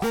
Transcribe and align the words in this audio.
¿Pelada 0.00 0.08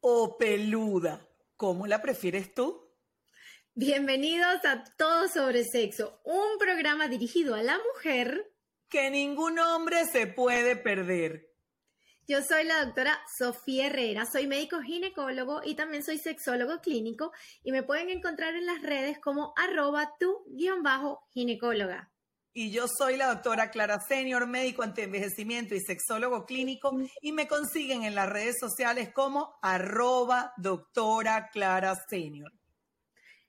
o 0.00 0.38
peluda? 0.38 1.20
¿Cómo 1.56 1.86
la 1.86 2.00
prefieres 2.00 2.54
tú? 2.54 2.90
Bienvenidos 3.74 4.64
a 4.64 4.82
Todo 4.96 5.28
sobre 5.28 5.64
Sexo, 5.64 6.22
un 6.24 6.56
programa 6.58 7.08
dirigido 7.08 7.54
a 7.54 7.62
la 7.62 7.76
mujer 7.76 8.50
que 8.88 9.10
ningún 9.10 9.58
hombre 9.58 10.06
se 10.06 10.26
puede 10.26 10.76
perder. 10.76 11.49
Yo 12.30 12.42
soy 12.44 12.62
la 12.62 12.84
doctora 12.84 13.18
Sofía 13.26 13.88
Herrera, 13.88 14.24
soy 14.24 14.46
médico 14.46 14.80
ginecólogo 14.80 15.62
y 15.64 15.74
también 15.74 16.04
soy 16.04 16.16
sexólogo 16.16 16.80
clínico 16.80 17.32
y 17.64 17.72
me 17.72 17.82
pueden 17.82 18.08
encontrar 18.08 18.54
en 18.54 18.66
las 18.66 18.80
redes 18.82 19.18
como 19.18 19.52
arroba 19.56 20.14
tu-ginecóloga. 20.16 22.12
Y 22.52 22.70
yo 22.70 22.86
soy 22.86 23.16
la 23.16 23.34
doctora 23.34 23.72
Clara 23.72 23.98
Senior, 23.98 24.46
médico 24.46 24.84
antienvejecimiento 24.84 25.74
y 25.74 25.80
sexólogo 25.80 26.46
clínico 26.46 26.96
y 27.20 27.32
me 27.32 27.48
consiguen 27.48 28.04
en 28.04 28.14
las 28.14 28.28
redes 28.28 28.60
sociales 28.60 29.10
como 29.12 29.58
arroba 29.60 30.52
doctora 30.56 31.50
Clara 31.50 31.96
Senior. 32.08 32.52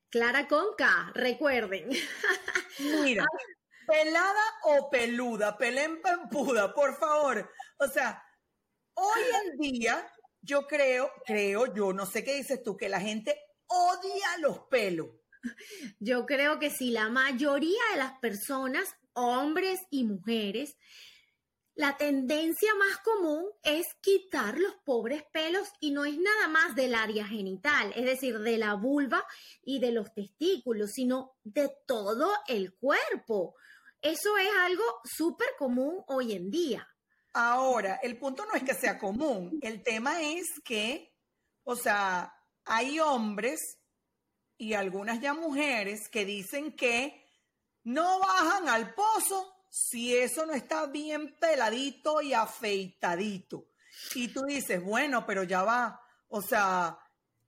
Clara 0.10 0.48
Conca, 0.48 1.12
recuerden. 1.14 1.88
Mira, 3.04 3.28
pelada 3.86 4.44
o 4.64 4.90
peluda, 4.90 5.56
pelén 5.56 6.02
pampuda, 6.02 6.74
por 6.74 6.98
favor. 6.98 7.48
O 7.78 7.88
sea, 7.88 8.24
hoy 9.02 9.22
en 9.46 9.58
día 9.58 10.12
yo 10.42 10.68
creo, 10.68 11.12
creo 11.26 11.74
yo, 11.74 11.94
no 11.94 12.06
sé 12.06 12.24
qué 12.24 12.36
dices 12.36 12.64
tú, 12.64 12.78
que 12.78 12.90
la 12.90 13.00
gente 13.00 13.38
odia 13.68 14.38
los 14.40 14.60
pelos. 14.70 15.10
Yo 16.00 16.26
creo 16.26 16.60
que 16.60 16.70
si 16.70 16.92
la 16.92 17.10
mayoría 17.10 17.82
de 17.92 17.98
las 17.98 18.20
personas, 18.20 18.96
hombres 19.14 19.80
y 19.90 20.04
mujeres, 20.04 20.78
la 21.74 21.98
tendencia 21.98 22.76
más 22.76 22.98
común 22.98 23.46
es 23.64 23.88
quitar 24.02 24.60
los 24.60 24.76
pobres 24.84 25.24
pelos 25.32 25.70
y 25.80 25.92
no 25.92 26.06
es 26.06 26.18
nada 26.18 26.48
más 26.48 26.76
del 26.76 26.94
área 26.94 27.26
genital, 27.26 27.94
es 27.96 28.06
decir, 28.06 28.40
de 28.40 28.58
la 28.58 28.76
vulva 28.76 29.26
y 29.64 29.80
de 29.80 29.92
los 29.92 30.14
testículos, 30.14 30.92
sino 30.92 31.38
de 31.44 31.72
todo 31.88 32.32
el 32.48 32.76
cuerpo. 32.76 33.56
Eso 34.02 34.38
es 34.38 34.50
algo 34.60 34.84
súper 35.04 35.48
común 35.58 36.04
hoy 36.08 36.34
en 36.34 36.52
día. 36.52 36.91
Ahora, 37.34 38.00
el 38.04 38.18
punto 38.18 38.46
no 38.46 38.54
es 38.54 38.64
que 38.64 38.74
sea 38.74 39.00
común, 39.00 39.60
el 39.62 39.84
tema 39.84 40.22
es 40.22 40.48
que, 40.66 41.16
o 41.64 41.76
sea, 41.76 42.34
hay 42.66 43.00
hombres 43.00 43.80
y 44.58 44.74
algunas 44.74 45.22
ya 45.22 45.34
mujeres 45.34 46.10
que 46.10 46.26
dicen 46.26 46.76
que 46.76 47.26
no 47.84 48.20
bajan 48.20 48.70
al 48.70 48.94
pozo 48.94 49.52
si 49.70 50.16
eso 50.16 50.46
no 50.46 50.54
está 50.54 50.86
bien 50.88 51.38
peladito 51.40 52.22
y 52.22 52.34
afeitadito. 52.34 53.70
Y 54.16 54.28
tú 54.28 54.44
dices, 54.44 54.84
bueno, 54.84 55.26
pero 55.26 55.44
ya 55.44 55.64
va, 55.64 56.02
o 56.28 56.42
sea, 56.42 56.98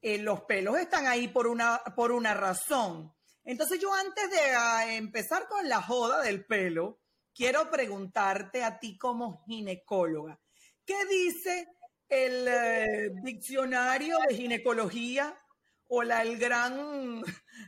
eh, 0.01 0.17
los 0.17 0.41
pelos 0.41 0.77
están 0.77 1.07
ahí 1.07 1.27
por 1.27 1.47
una, 1.47 1.81
por 1.95 2.11
una 2.11 2.33
razón. 2.33 3.13
Entonces 3.43 3.79
yo 3.79 3.93
antes 3.93 4.29
de 4.29 4.51
ah, 4.55 4.93
empezar 4.93 5.47
con 5.47 5.67
la 5.67 5.81
joda 5.81 6.21
del 6.21 6.45
pelo, 6.45 7.02
quiero 7.33 7.69
preguntarte 7.69 8.63
a 8.63 8.79
ti 8.79 8.97
como 8.97 9.43
ginecóloga, 9.45 10.39
¿qué 10.85 11.05
dice 11.05 11.67
el 12.09 12.47
eh, 12.47 13.11
diccionario 13.23 14.17
de 14.27 14.35
ginecología 14.35 15.37
o 15.87 16.03
la, 16.03 16.21
el 16.21 16.37
gran 16.37 17.23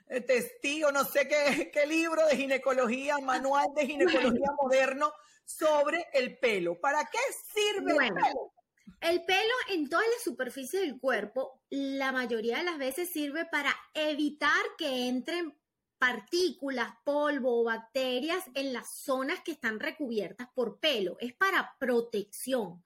eh, 0.08 0.22
testigo, 0.22 0.92
no 0.92 1.04
sé 1.06 1.28
qué, 1.28 1.72
qué 1.74 1.86
libro 1.86 2.26
de 2.28 2.38
ginecología, 2.38 3.18
manual 3.20 3.68
de 3.75 3.88
ginecología 3.88 4.52
moderno 4.62 5.12
sobre 5.44 6.08
el 6.14 6.38
pelo? 6.38 6.80
¿Para 6.80 7.06
qué 7.06 7.20
sirve 7.54 7.92
el 7.92 8.14
pelo? 8.14 8.54
El 9.02 9.25
pelo 9.25 9.54
en 9.70 9.90
toda 9.90 10.04
la 10.04 10.24
superficie 10.24 10.80
del 10.80 11.00
cuerpo, 11.00 11.62
la 11.70 12.12
mayoría 12.12 12.58
de 12.58 12.64
las 12.64 12.78
veces 12.78 13.09
sirve 13.09 13.46
para 13.46 13.75
evitar 13.94 14.64
que 14.78 15.08
entren 15.08 15.56
partículas, 15.97 16.94
polvo 17.03 17.61
o 17.61 17.63
bacterias 17.63 18.44
en 18.53 18.73
las 18.73 18.97
zonas 18.97 19.41
que 19.44 19.53
están 19.53 19.79
recubiertas 19.79 20.47
por 20.53 20.79
pelo. 20.79 21.17
Es 21.19 21.33
para 21.33 21.75
protección. 21.79 22.83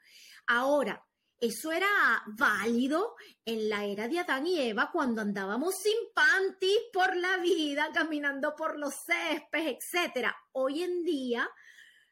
Ahora, 0.48 1.06
eso 1.40 1.72
era 1.72 1.88
válido 2.28 3.16
en 3.46 3.70
la 3.70 3.86
era 3.86 4.10
de 4.10 4.20
Adán 4.20 4.46
y 4.46 4.60
Eva 4.60 4.90
cuando 4.92 5.22
andábamos 5.22 5.76
sin 5.76 5.96
panties 6.14 6.80
por 6.92 7.16
la 7.16 7.38
vida, 7.38 7.90
caminando 7.94 8.56
por 8.56 8.78
los 8.78 8.94
céspedes, 8.94 9.78
etc. 9.94 10.28
Hoy 10.52 10.84
en 10.84 11.04
día, 11.04 11.50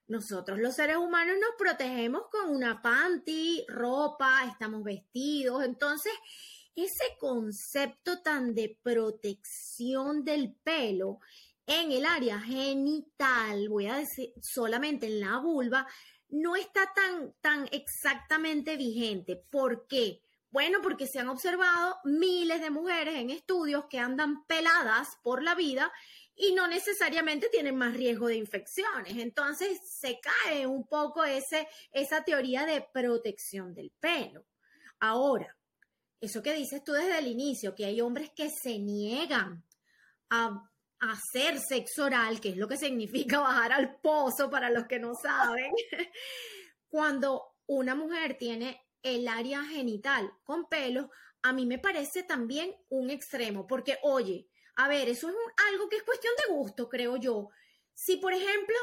nosotros 0.08 0.60
los 0.60 0.76
seres 0.76 0.96
humanos 0.96 1.36
nos 1.42 1.52
protegemos 1.58 2.24
con 2.32 2.50
una 2.50 2.82
panty, 2.82 3.66
ropa, 3.68 4.46
estamos 4.50 4.82
vestidos. 4.82 5.66
Entonces, 5.66 6.14
ese 6.78 7.18
concepto 7.20 8.22
tan 8.22 8.54
de 8.54 8.78
protección 8.84 10.24
del 10.24 10.54
pelo 10.64 11.20
en 11.66 11.92
el 11.92 12.06
área 12.06 12.40
genital, 12.40 13.68
voy 13.68 13.88
a 13.88 13.98
decir 13.98 14.32
solamente 14.42 15.08
en 15.08 15.20
la 15.20 15.40
vulva, 15.40 15.88
no 16.30 16.56
está 16.56 16.94
tan, 16.94 17.34
tan 17.42 17.68
exactamente 17.72 18.78
vigente. 18.78 19.44
¿Por 19.50 19.88
qué? 19.88 20.22
Bueno, 20.50 20.80
porque 20.82 21.08
se 21.08 21.20
han 21.20 21.30
observado 21.30 21.98
miles 22.06 22.62
de 22.62 22.70
mujeres 22.70 23.16
en 23.16 23.32
estudios 23.32 23.86
que 23.90 24.00
andan 24.00 24.46
peladas 24.46 25.18
por 25.24 25.44
la 25.44 25.56
vida 25.56 25.92
y 26.36 26.54
no 26.54 26.68
necesariamente 26.68 27.50
tienen 27.50 27.76
más 27.76 27.96
riesgo 27.96 28.28
de 28.28 28.36
infecciones. 28.36 29.18
Entonces 29.18 29.80
se 30.00 30.20
cae 30.20 30.68
un 30.68 30.88
poco 30.88 31.24
ese, 31.24 31.68
esa 31.92 32.24
teoría 32.24 32.66
de 32.66 32.88
protección 32.94 33.74
del 33.74 33.92
pelo. 34.00 34.46
Ahora, 35.00 35.57
eso 36.20 36.42
que 36.42 36.54
dices 36.54 36.84
tú 36.84 36.94
desde 36.94 37.20
el 37.20 37.28
inicio, 37.28 37.76
que 37.76 37.86
hay 37.86 38.02
hombres 38.02 38.32
que 38.36 38.50
se 38.50 38.80
niegan 38.80 39.64
a, 40.30 40.70
hacer 41.00 41.60
sexo 41.60 42.06
oral, 42.06 42.42
que 42.42 42.50
es 42.50 42.58
lo 42.58 42.68
que 42.68 42.76
significa 42.76 43.40
bajar 43.40 43.72
al 43.72 44.00
pozo 44.02 44.50
para 44.50 44.72
los 44.72 44.88
que 44.88 45.00
no 45.00 45.14
saben, 45.14 45.72
cuando 46.90 47.56
una 47.68 47.94
mujer 47.94 48.36
tiene 48.38 48.82
el 49.04 49.28
área 49.28 49.64
genital 49.64 50.32
con 50.44 50.68
pelo, 50.68 51.12
a 51.44 51.54
mí 51.54 51.68
me 51.68 51.78
parece 51.78 52.24
también 52.24 52.76
un 52.90 53.12
extremo, 53.12 53.68
porque 53.68 54.00
oye, 54.02 54.48
a 54.76 54.88
ver, 54.88 55.08
eso 55.10 55.30
es 55.30 55.36
algo 55.72 55.88
que 55.88 55.98
es 55.98 56.04
cuestión 56.04 56.34
de 56.36 56.54
gusto, 56.54 56.90
creo 56.90 57.18
yo. 57.18 57.50
Si, 57.94 58.18
por 58.18 58.34
ejemplo, 58.34 58.76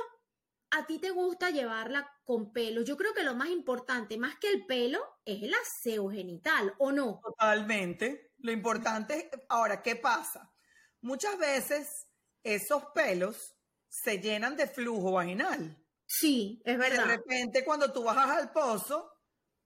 a 0.76 0.86
ti 0.86 0.98
te 0.98 1.10
gusta 1.10 1.50
llevarla 1.50 2.10
con 2.24 2.52
pelo. 2.52 2.82
Yo 2.82 2.96
creo 2.96 3.14
que 3.14 3.22
lo 3.22 3.34
más 3.34 3.48
importante, 3.48 4.18
más 4.18 4.36
que 4.38 4.48
el 4.48 4.66
pelo, 4.66 5.00
es 5.24 5.42
el 5.42 5.54
aseo 5.54 6.10
genital, 6.10 6.74
¿o 6.78 6.90
no? 6.90 7.20
Totalmente. 7.22 8.32
Lo 8.38 8.50
importante 8.50 9.30
es, 9.32 9.40
ahora, 9.48 9.82
¿qué 9.82 9.96
pasa? 9.96 10.52
Muchas 11.00 11.38
veces 11.38 12.06
esos 12.42 12.84
pelos 12.94 13.56
se 13.88 14.18
llenan 14.18 14.56
de 14.56 14.66
flujo 14.66 15.12
vaginal. 15.12 15.78
Sí, 16.06 16.60
es 16.64 16.76
verdad. 16.76 17.06
de 17.06 17.16
repente 17.16 17.64
cuando 17.64 17.92
tú 17.92 18.02
bajas 18.02 18.30
al 18.36 18.52
pozo 18.52 19.10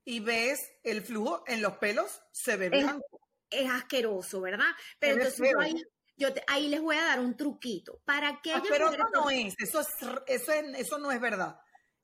y 0.05 0.21
ves 0.21 0.59
el 0.83 1.03
flujo 1.03 1.43
en 1.47 1.63
los 1.63 1.79
pelos, 1.79 2.21
se 2.33 2.57
ve 2.57 2.69
blanco. 2.69 3.21
Es, 3.51 3.69
asqueroso, 3.71 4.43
¿verdad? 4.43 4.71
Pero 4.99 5.15
entonces 5.15 5.51
yo 5.53 5.59
ahí 5.59 5.83
les 6.19 6.81
voy 6.81 6.97
a 6.97 7.05
dar 7.05 7.21
un 7.21 7.37
truquito. 7.37 8.01
Para 8.05 8.41
que 8.43 8.53
Pero 8.69 8.91
no 9.13 9.31
es, 9.31 9.55
eso, 9.59 9.81
es, 9.81 9.89
eso, 10.27 10.53
eso 10.53 10.99
no 10.99 11.11
es 11.11 11.21
verdad. 11.21 11.61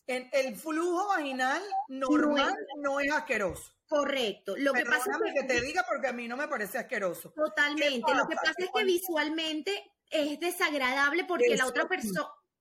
En, 0.07 0.29
el 0.33 0.57
flujo 0.57 1.09
vaginal 1.09 1.63
normal 1.89 2.55
no 2.79 3.01
es, 3.01 3.11
asqueroso. 3.11 3.73
Correcto. 3.89 4.55
Lo 4.57 4.73
que 4.73 4.85
pasa 4.85 5.11
es 5.25 5.35
que, 5.35 5.45
te 5.45 5.61
diga 5.61 5.85
porque 5.89 6.09
a 6.09 6.13
mí 6.13 6.29
no 6.29 6.37
me 6.37 6.49
parece 6.49 6.79
asqueroso. 6.79 7.33
Totalmente. 7.33 8.15
Lo 8.15 8.27
que 8.27 8.37
pasa 8.37 8.55
es 8.59 8.69
que 8.75 8.85
visualmente 8.85 9.93
es 10.11 10.39
desagradable 10.41 11.25
porque 11.25 11.57
la 11.57 11.67
otra, 11.67 11.87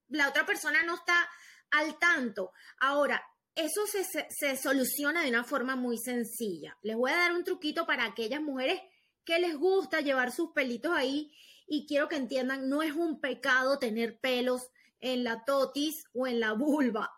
la 0.08 0.28
otra 0.28 0.46
persona 0.46 0.82
no 0.82 0.94
está 0.94 1.28
al 1.70 1.98
tanto. 1.98 2.52
Ahora, 2.78 3.22
eso 3.54 3.86
se, 3.86 4.04
se, 4.04 4.56
soluciona 4.56 5.22
de 5.22 5.28
una 5.28 5.44
forma 5.44 5.76
muy 5.76 5.98
sencilla. 5.98 6.76
Les 6.82 6.96
voy 6.96 7.12
a 7.12 7.16
dar 7.16 7.32
un 7.32 7.44
truquito 7.44 7.86
para 7.86 8.04
aquellas 8.04 8.40
mujeres 8.40 8.80
que 9.24 9.38
les 9.38 9.56
gusta 9.56 10.00
llevar 10.00 10.32
sus 10.32 10.52
pelitos 10.52 10.92
ahí 10.94 11.32
y 11.66 11.86
quiero 11.86 12.08
que 12.08 12.16
entiendan, 12.16 12.68
no 12.68 12.82
es 12.82 12.92
un 12.92 13.20
pecado 13.20 13.78
tener 13.78 14.18
pelos 14.18 14.70
en 15.00 15.24
la 15.24 15.44
totis 15.44 16.04
o 16.12 16.26
en 16.26 16.40
la 16.40 16.52
vulva. 16.52 17.12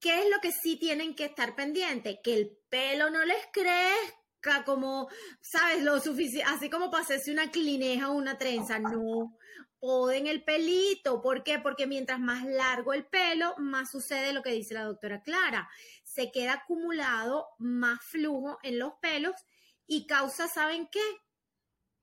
¿Qué 0.00 0.20
es 0.20 0.30
lo 0.30 0.40
que 0.40 0.50
sí 0.52 0.76
tienen 0.76 1.14
que 1.14 1.26
estar 1.26 1.54
pendientes? 1.54 2.18
Que 2.22 2.34
el 2.34 2.58
pelo 2.68 3.08
no 3.10 3.24
les 3.24 3.46
crezca 3.52 4.64
como, 4.64 5.08
¿sabes? 5.40 5.82
Lo 5.82 6.00
suficiente, 6.00 6.50
así 6.50 6.68
como 6.68 6.90
para 6.90 7.04
hacerse 7.04 7.30
una 7.30 7.50
clineja 7.50 8.10
o 8.10 8.14
una 8.14 8.36
trenza. 8.36 8.78
No, 8.78 9.38
poden 9.78 10.26
el 10.26 10.44
pelito. 10.44 11.22
¿Por 11.22 11.42
qué? 11.42 11.58
Porque 11.58 11.86
mientras 11.86 12.20
más 12.20 12.44
largo 12.44 12.92
el 12.92 13.06
pelo, 13.06 13.54
más 13.58 13.90
sucede 13.90 14.32
lo 14.32 14.42
que 14.42 14.52
dice 14.52 14.74
la 14.74 14.84
doctora 14.84 15.22
Clara. 15.22 15.68
Se 16.04 16.30
queda 16.30 16.54
acumulado 16.54 17.48
más 17.58 18.00
flujo 18.02 18.58
en 18.62 18.78
los 18.78 18.92
pelos 19.00 19.34
y 19.86 20.06
causa, 20.06 20.48
¿saben 20.48 20.88
qué? 20.90 21.02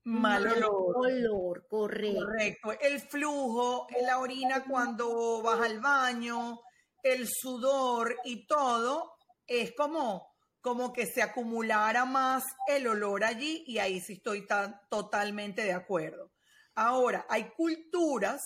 Mal 0.04 0.46
olor. 0.46 0.96
Olor, 0.96 1.66
correcto. 1.68 2.24
Correcto. 2.24 2.72
El 2.80 3.00
flujo, 3.00 3.86
la 4.02 4.18
orina 4.18 4.64
cuando 4.64 5.42
vas 5.42 5.60
al 5.60 5.80
baño, 5.80 6.60
el 7.02 7.28
sudor 7.28 8.16
y 8.24 8.46
todo, 8.46 9.12
es 9.46 9.72
como, 9.74 10.34
como 10.60 10.92
que 10.92 11.06
se 11.06 11.22
acumulara 11.22 12.04
más 12.04 12.44
el 12.68 12.86
olor 12.86 13.24
allí 13.24 13.64
y 13.66 13.78
ahí 13.78 14.00
sí 14.00 14.14
estoy 14.14 14.46
tan, 14.46 14.80
totalmente 14.88 15.62
de 15.62 15.72
acuerdo. 15.72 16.32
Ahora, 16.74 17.26
hay 17.28 17.50
culturas 17.50 18.40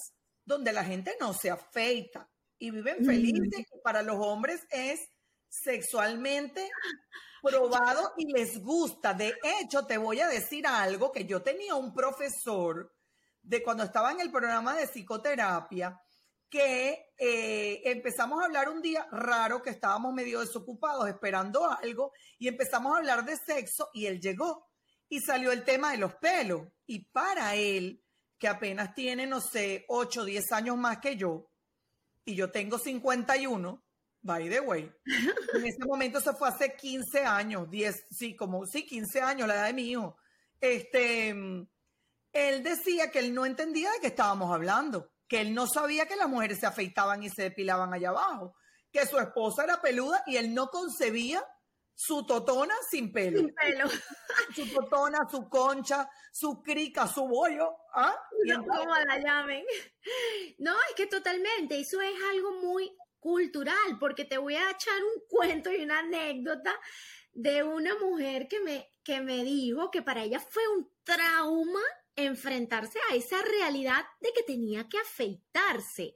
donde 0.45 0.73
la 0.73 0.85
gente 0.85 1.17
no 1.21 1.33
se 1.35 1.51
afeita 1.51 2.29
y 2.59 2.71
viven 2.71 3.05
felices. 3.05 3.67
Para 3.83 4.03
los 4.03 4.17
hombres 4.19 4.61
es 4.71 5.01
sexualmente 5.63 6.71
probado 7.43 8.13
y 8.17 8.33
les 8.33 8.61
gusta. 8.61 9.15
De 9.15 9.35
hecho, 9.61 9.87
te 9.87 9.99
voy 9.99 10.21
a 10.21 10.29
decir 10.29 10.67
algo 10.67 11.13
que 11.13 11.25
yo 11.25 11.43
tenía 11.43 11.75
un 11.75 11.95
profesor 11.95 12.93
de 13.43 13.63
cuando 13.63 13.85
estaba 13.85 14.13
en 14.13 14.21
el 14.21 14.31
programa 14.31 14.75
de 14.75 14.87
psicoterapia 14.87 16.01
que 16.49 17.13
eh, 17.19 17.83
empezamos 17.85 18.41
a 18.41 18.47
hablar 18.47 18.69
un 18.69 18.81
día 18.81 19.07
raro 19.11 19.61
que 19.61 19.71
estábamos 19.71 20.15
medio 20.15 20.41
desocupados 20.41 21.09
esperando 21.09 21.69
algo 21.69 22.13
y 22.39 22.49
empezamos 22.49 22.95
a 22.95 22.99
hablar 22.99 23.25
de 23.25 23.37
sexo 23.37 23.91
y 23.93 24.07
él 24.07 24.21
llegó 24.21 24.69
y 25.09 25.21
salió 25.21 25.53
el 25.53 25.65
tema 25.65 25.91
de 25.91 25.99
los 25.99 26.15
pelos 26.15 26.63
y 26.87 27.07
para 27.07 27.57
él 27.57 28.03
que 28.39 28.49
apenas 28.49 28.95
tiene 28.95 29.27
no 29.27 29.41
sé 29.41 29.85
8 29.89 30.21
o 30.21 30.25
10 30.25 30.53
años 30.53 30.77
más 30.77 30.99
que 30.99 31.17
yo 31.17 31.51
y 32.25 32.37
yo 32.37 32.51
tengo 32.51 32.79
51 32.79 33.85
by 34.25 34.49
the 34.49 34.61
way. 34.61 34.91
En 35.55 35.67
ese 35.67 35.85
momento 35.85 36.21
se 36.21 36.33
fue 36.33 36.49
hace 36.49 36.75
15 36.75 37.25
años, 37.25 37.71
10, 37.71 38.07
sí, 38.11 38.35
como, 38.35 38.67
sí, 38.67 38.85
15 38.85 39.21
años, 39.21 39.47
la 39.47 39.55
edad 39.55 39.67
de 39.67 39.75
mi 39.75 39.91
hijo. 39.91 40.17
Este, 40.61 41.29
él 41.29 42.63
decía 42.63 43.11
que 43.11 43.21
él 43.21 43.35
no 43.35 43.47
entendía 43.47 43.93
de 43.93 44.01
qué 44.01 44.09
estábamos 44.09 44.53
hablando, 44.53 45.13
que 45.29 45.43
él 45.43 45.55
no 45.55 45.67
sabía 45.67 46.07
que 46.07 46.17
las 46.17 46.29
mujeres 46.29 46.59
se 46.59 46.67
afeitaban 46.67 47.23
y 47.23 47.29
se 47.29 47.43
depilaban 47.43 47.93
allá 47.93 48.09
abajo, 48.09 48.57
que 48.91 49.07
su 49.07 49.19
esposa 49.19 49.65
era 49.65 49.81
peluda 49.81 50.25
y 50.27 50.37
él 50.37 50.55
no 50.55 50.69
concebía 50.69 51.45
su 51.95 52.27
totona 52.27 52.75
sin 52.91 53.13
pelo. 53.13 53.39
Sin 53.39 53.55
pelo. 53.55 53.89
su 54.55 54.67
totona, 54.73 55.29
su 55.31 55.49
concha, 55.49 56.09
su 56.33 56.63
crica, 56.63 57.07
su 57.07 57.29
bollo. 57.29 57.77
¿ah? 57.95 58.17
No, 58.47 58.65
como 58.65 58.95
la 58.95 59.19
llamen. 59.19 59.65
No, 60.59 60.73
es 60.89 60.95
que 60.97 61.07
totalmente, 61.07 61.79
eso 61.79 62.01
es 62.01 62.15
algo 62.33 62.53
muy 62.63 62.91
cultural, 63.25 63.99
porque 63.99 64.27
te 64.27 64.37
voy 64.37 64.55
a 64.55 64.71
echar 64.71 65.03
un 65.03 65.23
cuento 65.27 65.73
y 65.73 65.83
una 65.83 66.01
anécdota 66.01 66.79
de 67.33 67.63
una 67.63 67.95
mujer 67.99 68.49
que 68.49 68.61
me, 68.61 68.91
que 69.03 69.23
me 69.23 69.43
dijo 69.43 69.91
que 69.91 70.03
para 70.03 70.25
ella 70.25 70.39
fue 70.39 70.63
un 70.69 70.91
trauma 71.05 71.81
enfrentarse 72.17 72.99
a 73.11 73.15
esa 73.15 73.41
realidad 73.41 74.05
de 74.21 74.31
que 74.35 74.43
tenía 74.43 74.91
que 74.91 74.99
afeitarse. 74.99 76.15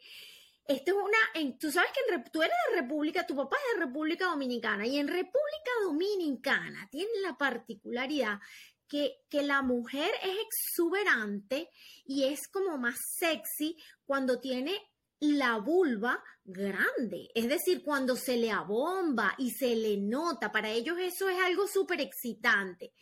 Esto 0.66 0.90
es 0.90 0.96
una, 1.02 1.56
tú 1.58 1.72
sabes 1.72 1.90
que 1.92 2.14
en, 2.14 2.24
tú 2.30 2.42
eres 2.42 2.54
de 2.68 2.82
República, 2.82 3.26
tu 3.26 3.34
papá 3.34 3.56
es 3.56 3.78
de 3.78 3.86
República 3.86 4.26
Dominicana 4.26 4.86
y 4.86 4.98
en 4.98 5.08
República 5.08 5.70
Dominicana 5.84 6.88
tiene 6.90 7.22
la 7.22 7.38
particularidad 7.38 8.38
que, 8.86 9.22
que, 9.30 9.42
la 9.42 9.62
mujer 9.62 10.10
es 10.22 10.36
exuberante 10.46 11.70
y 12.04 12.24
es 12.24 12.48
como 12.48 12.76
más 12.76 12.96
sexy 13.16 13.78
cuando 14.04 14.40
tiene 14.40 14.78
la 15.20 15.56
vulva 15.56 16.22
grande, 16.48 17.28
es 17.34 17.48
decir, 17.48 17.82
cuando 17.84 18.16
se 18.16 18.36
le 18.36 18.50
abomba 18.50 19.34
y 19.38 19.50
se 19.50 19.76
le 19.76 19.98
nota, 19.98 20.50
para 20.50 20.70
ellos 20.70 20.98
eso 20.98 21.28
es 21.28 21.38
algo 21.40 21.66
súper 21.66 22.00
excitante. 22.00 22.92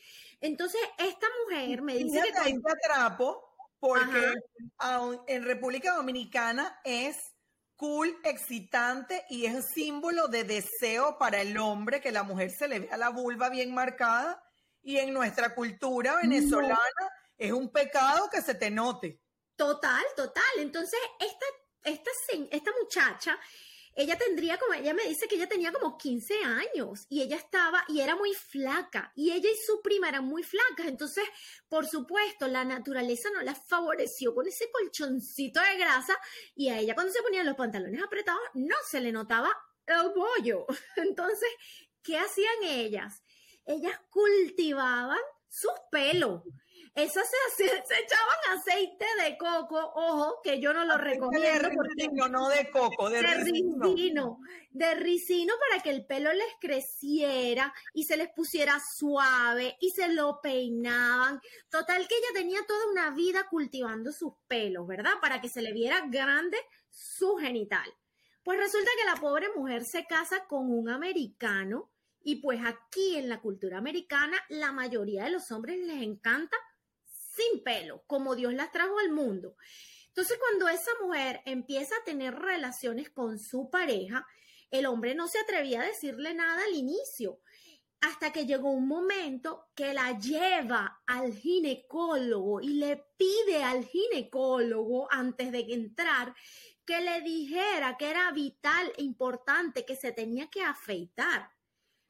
Entonces, 0.41 0.81
esta 0.99 1.27
mujer 1.45 1.83
me 1.83 1.95
dice 1.95 2.21
que... 2.23 2.39
Ahí 2.39 2.61
te 2.61 2.73
atrapo 2.73 3.57
porque 3.79 4.35
en 5.29 5.45
República 5.45 5.95
Dominicana 5.95 6.81
es 6.85 7.17
cool, 7.77 8.19
excitante 8.25 9.25
y 9.29 9.47
es 9.47 9.67
símbolo 9.73 10.29
de 10.29 10.45
deseo 10.45 11.19
para 11.19 11.41
el 11.41 11.57
hombre 11.59 12.01
que 12.01 12.11
la 12.11 12.23
mujer 12.23 12.51
se 12.51 12.69
le 12.69 12.81
vea 12.81 12.97
la 12.97 13.11
vulva 13.11 13.49
bien 13.49 13.73
marcada 13.73 14.43
y 14.83 14.97
en 14.97 15.13
nuestra 15.13 15.55
cultura 15.55 16.17
venezolana 16.17 16.79
es 17.37 17.53
un 17.53 17.71
pecado 17.71 18.29
que 18.31 18.41
se 18.41 18.55
te 18.55 18.71
note. 18.71 19.21
Total, 19.57 20.05
total. 20.17 20.45
Entonces, 20.59 20.99
esta 21.21 21.47
esta, 21.87 22.11
esta 22.51 22.71
muchacha, 22.81 23.39
ella 23.95 24.19
tendría 24.19 24.59
como, 24.59 24.75
ella 24.75 24.93
me 24.93 25.05
dice 25.05 25.27
que 25.27 25.37
ella 25.37 25.49
tenía 25.49 25.73
como 25.73 25.97
15 25.97 26.45
años 26.45 27.07
y 27.09 27.23
ella 27.23 27.37
estaba 27.37 27.83
y 27.89 28.01
era 28.01 28.15
muy 28.15 28.35
flaca 28.35 29.11
y 29.17 29.33
ella 29.33 29.49
y 29.49 29.57
su 29.67 29.81
prima 29.81 30.11
eran 30.11 30.27
muy 30.27 30.43
flacas. 30.43 30.87
Entonces, 30.87 31.25
por 31.67 31.87
supuesto, 31.87 32.47
la 32.47 32.65
naturaleza 32.65 33.31
no 33.31 33.41
la 33.41 33.55
favoreció 33.55 34.35
con 34.35 34.47
ese 34.47 34.71
colchoncito 34.71 35.61
de 35.61 35.79
grasa 35.79 36.15
y 36.55 36.69
a 36.69 36.79
ella 36.79 36.95
cuando 36.95 37.13
se 37.13 37.23
ponían 37.23 37.47
los 37.47 37.57
pantalones 37.57 38.03
apretados 38.03 38.43
no 38.53 38.77
se 38.87 39.01
le 39.01 39.13
notaba 39.13 39.51
el 39.87 40.11
bollo. 40.15 40.67
Entonces, 40.97 41.49
¿qué 42.03 42.19
hacían 42.19 42.65
ellas? 42.65 43.23
Ellas 43.65 43.99
cultivaban 44.11 45.19
sus 45.49 45.73
pelos 45.91 46.43
esas 46.97 47.29
se, 47.57 47.67
echaban 47.67 48.59
aceite 48.59 49.05
de 49.23 49.37
coco, 49.37 49.93
ojo, 49.95 50.41
que 50.43 50.61
yo 50.61 50.73
no 50.73 50.85
lo 50.85 50.97
recomiendo. 50.97 51.47
De 51.47 51.59
ricino, 51.59 52.29
no 52.29 52.49
de 52.49 52.71
coco, 52.71 53.11
de, 53.11 53.23
ricino. 53.23 54.41
De 54.71 54.95
ricino 54.95 55.55
para 55.69 55.83
que 55.83 55.91
el 55.91 56.07
pelo 56.07 56.33
les 56.33 56.55
creciera 56.59 57.73
y 57.93 58.05
se 58.05 58.17
les 58.17 58.29
pusiera 58.35 58.81
suave 58.81 59.77
y 59.79 59.91
se 59.91 60.09
lo 60.09 60.41
peinaban. 60.41 61.41
Total 61.71 62.09
que 62.09 62.17
ella 62.17 62.29
tenía 62.33 62.61
toda 62.67 62.91
una 62.91 63.11
vida 63.11 63.47
cultivando 63.51 64.11
sus 64.11 64.33
pelos, 64.49 64.87
¿verdad? 64.87 65.13
Para 65.21 65.41
que 65.41 65.51
se 65.51 65.61
le 65.61 65.73
viera 65.73 66.03
grande 66.09 66.57
su 66.89 67.37
genital. 67.37 67.93
Pues 68.43 68.59
resulta 68.59 68.91
que 68.99 69.05
la 69.05 69.21
pobre 69.21 69.49
mujer 69.55 69.85
se 69.85 70.07
casa 70.07 70.47
con 70.47 70.71
un 70.71 70.89
americano 70.89 71.91
y 72.23 72.37
pues 72.37 72.61
aquí 72.65 73.17
en 73.17 73.29
la 73.29 73.41
cultura 73.41 73.79
americana 73.79 74.37
la 74.49 74.73
mayoría 74.73 75.25
de 75.25 75.31
los 75.31 75.51
hombres 75.51 75.79
les 75.79 76.03
encanta 76.03 76.57
sin 77.37 77.63
pelo, 77.63 78.05
como 78.07 78.35
Dios 78.35 78.55
las 78.55 78.73
trajo 78.73 78.99
al 78.99 79.11
mundo. 79.11 79.57
Entonces, 80.09 80.39
cuando 80.39 80.69
esa 80.69 80.91
mujer 81.03 81.43
empieza 81.45 81.95
a 81.97 82.05
tener 82.05 82.35
relaciones 82.35 83.11
con 83.11 83.39
su 83.39 83.69
pareja, 83.69 84.27
el 84.71 84.87
hombre 84.87 85.15
no 85.15 85.29
se 85.29 85.39
atrevía 85.39 85.83
a 85.83 85.87
decirle 85.87 86.35
nada 86.35 86.65
al 86.65 86.75
inicio, 86.75 87.41
hasta 88.01 88.33
que 88.33 88.47
llegó 88.47 88.71
un 88.71 88.89
momento 88.89 89.69
que 89.75 89.93
la 89.93 90.19
lleva 90.19 91.03
al 91.07 91.35
ginecólogo 91.35 92.61
y 92.61 92.75
le 92.75 93.05
pide 93.17 93.63
al 93.63 93.85
ginecólogo 93.85 95.09
antes 95.11 95.53
de 95.53 95.67
entrar 95.69 96.35
que 96.85 97.01
le 97.01 97.21
dijera 97.21 97.97
que 97.97 98.11
era 98.11 98.31
vital 98.33 98.93
e 98.97 99.03
importante 99.03 99.85
que 99.85 99.97
se 99.97 100.13
tenía 100.13 100.49
que 100.49 100.63
afeitar. 100.63 101.51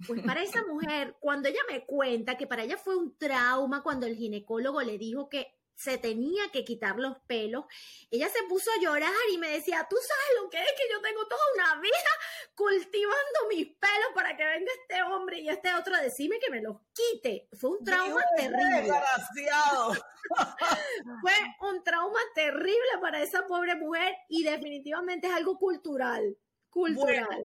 Pues 0.07 0.23
para 0.23 0.43
esa 0.43 0.65
mujer, 0.67 1.17
cuando 1.21 1.49
ella 1.49 1.61
me 1.71 1.87
cuenta 1.87 2.37
que 2.37 2.47
para 2.47 2.65
ella 2.65 2.76
fue 2.76 2.97
un 2.97 3.17
trauma 3.17 3.83
cuando 3.83 4.07
el 4.07 4.17
ginecólogo 4.17 4.83
le 4.83 4.99
dijo 4.99 5.29
que 5.29 5.57
se 5.76 5.99
tenía 5.99 6.50
que 6.53 6.65
quitar 6.65 6.99
los 6.99 7.19
pelos, 7.26 7.67
ella 8.11 8.29
se 8.29 8.43
puso 8.45 8.71
a 8.71 8.83
llorar 8.83 9.12
y 9.33 9.38
me 9.38 9.50
decía, 9.50 9.87
tú 9.88 9.97
sabes 9.97 10.43
lo 10.43 10.49
que 10.49 10.59
es 10.59 10.73
que 10.76 10.91
yo 10.91 11.00
tengo 11.03 11.26
toda 11.26 11.41
una 11.55 11.81
vida 11.81 11.93
cultivando 12.55 13.49
mis 13.49 13.67
pelos 13.67 14.11
para 14.15 14.37
que 14.37 14.45
venga 14.45 14.73
este 14.81 15.03
hombre 15.03 15.41
y 15.41 15.49
este 15.50 15.75
otro 15.75 15.95
a 15.95 16.00
decirme 16.00 16.38
que 16.38 16.50
me 16.50 16.62
los 16.62 16.79
quite. 16.95 17.49
Fue 17.59 17.71
un 17.71 17.85
trauma 17.85 18.23
terrible. 18.37 18.83
Desgraciado. 18.83 19.95
Fue 21.21 21.35
un 21.69 21.85
trauma 21.85 22.21
terrible 22.35 22.99
para 23.00 23.23
esa 23.23 23.47
pobre 23.47 23.76
mujer 23.76 24.17
y 24.29 24.45
definitivamente 24.45 25.26
es 25.26 25.35
algo 25.35 25.59
cultural. 25.59 26.37
Cultural. 26.71 27.47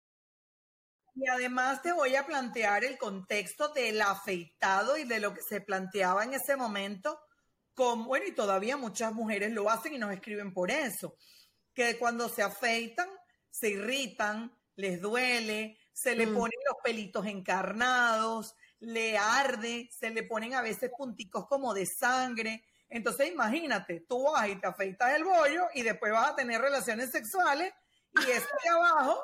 Y 1.21 1.27
además 1.27 1.83
te 1.83 1.91
voy 1.91 2.15
a 2.15 2.25
plantear 2.25 2.83
el 2.83 2.97
contexto 2.97 3.69
del 3.69 4.01
afeitado 4.01 4.97
y 4.97 5.03
de 5.03 5.19
lo 5.19 5.35
que 5.35 5.43
se 5.43 5.61
planteaba 5.61 6.23
en 6.23 6.33
ese 6.33 6.55
momento. 6.55 7.19
Con, 7.75 8.05
bueno, 8.05 8.25
y 8.25 8.31
todavía 8.31 8.75
muchas 8.75 9.13
mujeres 9.13 9.51
lo 9.51 9.69
hacen 9.69 9.93
y 9.93 9.99
nos 9.99 10.11
escriben 10.11 10.51
por 10.51 10.71
eso. 10.71 11.15
Que 11.75 11.99
cuando 11.99 12.27
se 12.27 12.41
afeitan, 12.41 13.07
se 13.51 13.69
irritan, 13.69 14.51
les 14.75 14.99
duele, 14.99 15.77
se 15.93 16.15
le 16.15 16.25
Mm. 16.25 16.33
ponen 16.33 16.59
los 16.65 16.77
pelitos 16.83 17.27
encarnados, 17.27 18.55
le 18.79 19.15
arde, 19.15 19.89
se 19.91 20.09
le 20.09 20.23
ponen 20.23 20.55
a 20.55 20.63
veces 20.63 20.89
punticos 20.97 21.45
como 21.47 21.71
de 21.75 21.85
sangre. 21.85 22.65
Entonces 22.89 23.31
imagínate, 23.31 24.05
tú 24.09 24.23
vas 24.23 24.49
y 24.49 24.55
te 24.55 24.65
afeitas 24.65 25.11
el 25.13 25.23
bollo 25.23 25.67
y 25.75 25.83
después 25.83 26.11
vas 26.11 26.31
a 26.31 26.35
tener 26.35 26.59
relaciones 26.59 27.11
sexuales 27.11 27.71
y 28.11 28.15
eso 28.31 28.49
de 28.63 28.69
abajo, 28.71 29.23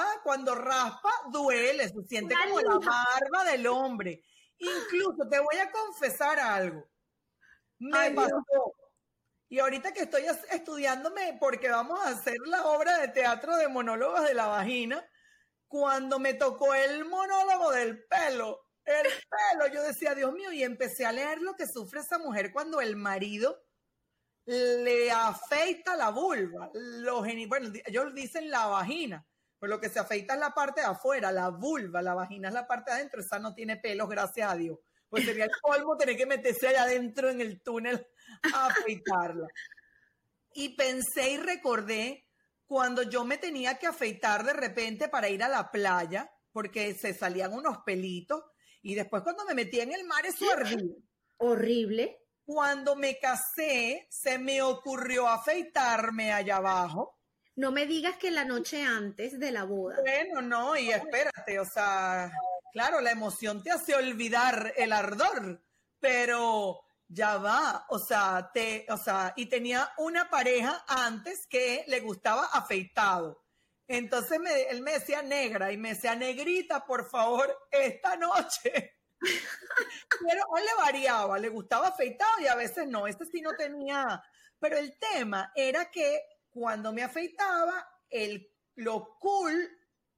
ah, 0.00 0.20
cuando 0.22 0.54
raspa, 0.54 1.10
duele, 1.30 1.88
se 1.88 2.02
siente 2.04 2.34
como 2.34 2.60
la 2.60 2.78
barba 2.78 3.44
del 3.50 3.66
hombre. 3.66 4.24
Incluso 4.58 5.28
te 5.28 5.40
voy 5.40 5.56
a 5.56 5.70
confesar 5.70 6.38
algo. 6.38 6.88
Me 7.78 7.98
Ay, 7.98 8.12
Dios. 8.12 8.30
pasó. 8.30 8.74
Y 9.48 9.58
ahorita 9.58 9.92
que 9.92 10.02
estoy 10.02 10.24
estudiándome, 10.50 11.36
porque 11.38 11.68
vamos 11.68 12.00
a 12.00 12.08
hacer 12.08 12.36
la 12.46 12.64
obra 12.66 12.98
de 12.98 13.08
teatro 13.08 13.56
de 13.56 13.68
monólogos 13.68 14.24
de 14.24 14.34
la 14.34 14.46
vagina, 14.46 15.06
cuando 15.68 16.18
me 16.18 16.34
tocó 16.34 16.74
el 16.74 17.04
monólogo 17.04 17.70
del 17.70 18.04
pelo, 18.06 18.66
el 18.84 19.04
pelo, 19.04 19.72
yo 19.72 19.82
decía, 19.82 20.14
Dios 20.14 20.32
mío, 20.32 20.52
y 20.52 20.62
empecé 20.62 21.04
a 21.04 21.12
leer 21.12 21.40
lo 21.40 21.54
que 21.54 21.66
sufre 21.66 22.00
esa 22.00 22.18
mujer 22.18 22.52
cuando 22.52 22.80
el 22.80 22.96
marido 22.96 23.62
le 24.46 25.10
afeita 25.10 25.96
la 25.96 26.10
vulva, 26.10 26.70
los 26.74 27.26
bueno, 27.46 27.72
ellos 27.84 28.14
dicen 28.14 28.50
la 28.50 28.66
vagina, 28.66 29.26
pero 29.62 29.74
lo 29.76 29.80
que 29.80 29.90
se 29.90 30.00
afeita 30.00 30.34
es 30.34 30.40
la 30.40 30.52
parte 30.52 30.80
de 30.80 30.88
afuera, 30.88 31.30
la 31.30 31.48
vulva, 31.50 32.02
la 32.02 32.14
vagina 32.14 32.48
es 32.48 32.54
la 32.54 32.66
parte 32.66 32.90
de 32.90 32.96
adentro, 32.96 33.20
esa 33.20 33.38
no 33.38 33.54
tiene 33.54 33.76
pelos, 33.76 34.08
gracias 34.08 34.50
a 34.50 34.56
Dios. 34.56 34.76
Pues 35.08 35.24
sería 35.24 35.44
el 35.44 35.52
colmo 35.60 35.96
tener 35.96 36.16
que 36.16 36.26
meterse 36.26 36.66
allá 36.66 36.82
adentro 36.82 37.30
en 37.30 37.40
el 37.40 37.62
túnel 37.62 38.04
a 38.52 38.66
afeitarla. 38.66 39.46
Y 40.52 40.70
pensé 40.70 41.30
y 41.30 41.36
recordé 41.36 42.26
cuando 42.66 43.04
yo 43.04 43.24
me 43.24 43.38
tenía 43.38 43.78
que 43.78 43.86
afeitar 43.86 44.44
de 44.44 44.52
repente 44.52 45.08
para 45.08 45.28
ir 45.28 45.44
a 45.44 45.48
la 45.48 45.70
playa, 45.70 46.28
porque 46.50 46.96
se 46.96 47.14
salían 47.14 47.52
unos 47.52 47.84
pelitos, 47.86 48.42
y 48.82 48.96
después 48.96 49.22
cuando 49.22 49.44
me 49.44 49.54
metí 49.54 49.78
en 49.78 49.92
el 49.92 50.02
mar 50.02 50.26
eso 50.26 50.44
ardía. 50.50 50.92
Horrible. 51.36 52.18
Cuando 52.44 52.96
me 52.96 53.16
casé, 53.20 54.08
se 54.10 54.40
me 54.40 54.60
ocurrió 54.60 55.28
afeitarme 55.28 56.32
allá 56.32 56.56
abajo. 56.56 57.21
No 57.56 57.70
me 57.70 57.86
digas 57.86 58.16
que 58.16 58.30
la 58.30 58.44
noche 58.44 58.82
antes 58.82 59.38
de 59.38 59.52
la 59.52 59.64
boda. 59.64 59.96
Bueno, 60.00 60.40
no, 60.40 60.76
y 60.76 60.90
espérate, 60.90 61.58
o 61.60 61.64
sea, 61.66 62.32
claro, 62.72 63.00
la 63.00 63.10
emoción 63.10 63.62
te 63.62 63.70
hace 63.70 63.94
olvidar 63.94 64.72
el 64.76 64.92
ardor, 64.92 65.62
pero 66.00 66.80
ya 67.08 67.36
va, 67.36 67.84
o 67.90 67.98
sea, 67.98 68.50
te, 68.54 68.86
o 68.88 68.96
sea, 68.96 69.34
y 69.36 69.46
tenía 69.46 69.90
una 69.98 70.30
pareja 70.30 70.82
antes 70.88 71.46
que 71.46 71.84
le 71.88 72.00
gustaba 72.00 72.46
afeitado. 72.52 73.44
Entonces 73.86 74.40
me- 74.40 74.62
él 74.70 74.80
me 74.80 74.92
decía 74.92 75.20
negra 75.20 75.70
y 75.72 75.76
me 75.76 75.90
decía 75.90 76.14
negrita, 76.14 76.86
por 76.86 77.10
favor, 77.10 77.54
esta 77.70 78.16
noche. 78.16 78.96
Pero 79.20 80.42
él 80.56 80.64
le 80.64 80.74
variaba, 80.82 81.38
le 81.38 81.50
gustaba 81.50 81.88
afeitado 81.88 82.40
y 82.40 82.46
a 82.46 82.54
veces 82.54 82.86
no, 82.86 83.06
este 83.06 83.26
sí 83.26 83.42
no 83.42 83.52
tenía. 83.52 84.22
Pero 84.58 84.78
el 84.78 84.96
tema 84.98 85.52
era 85.54 85.90
que 85.90 86.22
cuando 86.52 86.92
me 86.92 87.02
afeitaba, 87.02 87.88
el, 88.10 88.48
lo 88.76 89.16
cool, 89.18 89.68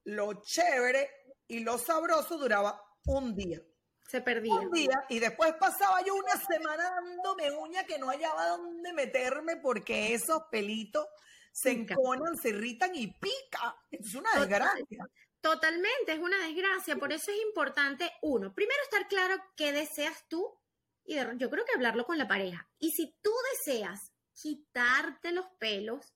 lo 0.04 0.42
chévere 0.42 1.08
y 1.46 1.60
lo 1.60 1.78
sabroso 1.78 2.36
duraba 2.38 2.80
un 3.06 3.34
día. 3.34 3.60
Se 4.06 4.20
perdía. 4.20 4.54
Un 4.54 4.70
día 4.70 5.04
y 5.08 5.18
después 5.18 5.54
pasaba 5.58 6.02
yo 6.04 6.14
una 6.14 6.36
semana 6.36 6.90
dándome 6.90 7.50
uña 7.52 7.84
que 7.84 7.98
no 7.98 8.08
hallaba 8.08 8.48
dónde 8.48 8.92
meterme 8.92 9.56
porque 9.56 10.12
esos 10.12 10.42
pelitos 10.50 11.06
se 11.52 11.72
Pica. 11.74 11.94
enconan, 11.94 12.36
se 12.36 12.50
irritan 12.50 12.94
y 12.94 13.06
pica. 13.06 13.76
Es 13.90 14.14
una 14.14 14.28
desgracia. 14.38 15.06
Totalmente, 15.40 16.12
es 16.12 16.18
una 16.18 16.38
desgracia. 16.46 16.96
Por 16.96 17.12
eso 17.12 17.30
es 17.30 17.38
importante, 17.42 18.10
uno, 18.22 18.52
primero 18.54 18.82
estar 18.82 19.06
claro 19.08 19.36
qué 19.56 19.72
deseas 19.72 20.26
tú 20.28 20.58
y 21.04 21.14
de- 21.14 21.36
yo 21.36 21.48
creo 21.50 21.64
que 21.64 21.74
hablarlo 21.74 22.04
con 22.04 22.18
la 22.18 22.26
pareja. 22.28 22.68
Y 22.78 22.90
si 22.90 23.14
tú 23.22 23.30
deseas 23.52 24.12
quitarte 24.32 25.32
los 25.32 25.46
pelos, 25.58 26.12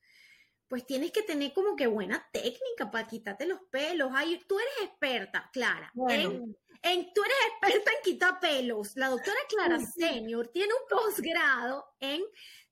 pues 0.69 0.85
tienes 0.87 1.11
que 1.13 1.23
tener 1.23 1.53
como 1.53 1.75
que 1.77 1.87
buena 1.87 2.29
técnica 2.33 2.91
para 2.91 3.07
quitarte 3.09 3.47
los 3.47 3.61
pelos. 3.71 4.11
Ay, 4.15 4.39
tú 4.47 4.59
eres 4.59 4.91
experta, 4.91 5.49
Clara. 5.53 5.91
Bueno. 5.95 6.31
en- 6.31 6.57
en- 6.83 7.13
tú 7.13 7.23
eres 7.25 7.37
experta 7.53 7.91
en 7.91 8.03
quitar 8.05 8.39
pelos. 8.41 8.93
La 8.97 9.09
doctora 9.09 9.39
Clara 9.49 9.81
Senior 9.81 10.49
tiene 10.49 10.73
un 10.75 10.89
posgrado 10.99 11.87
en 11.99 12.23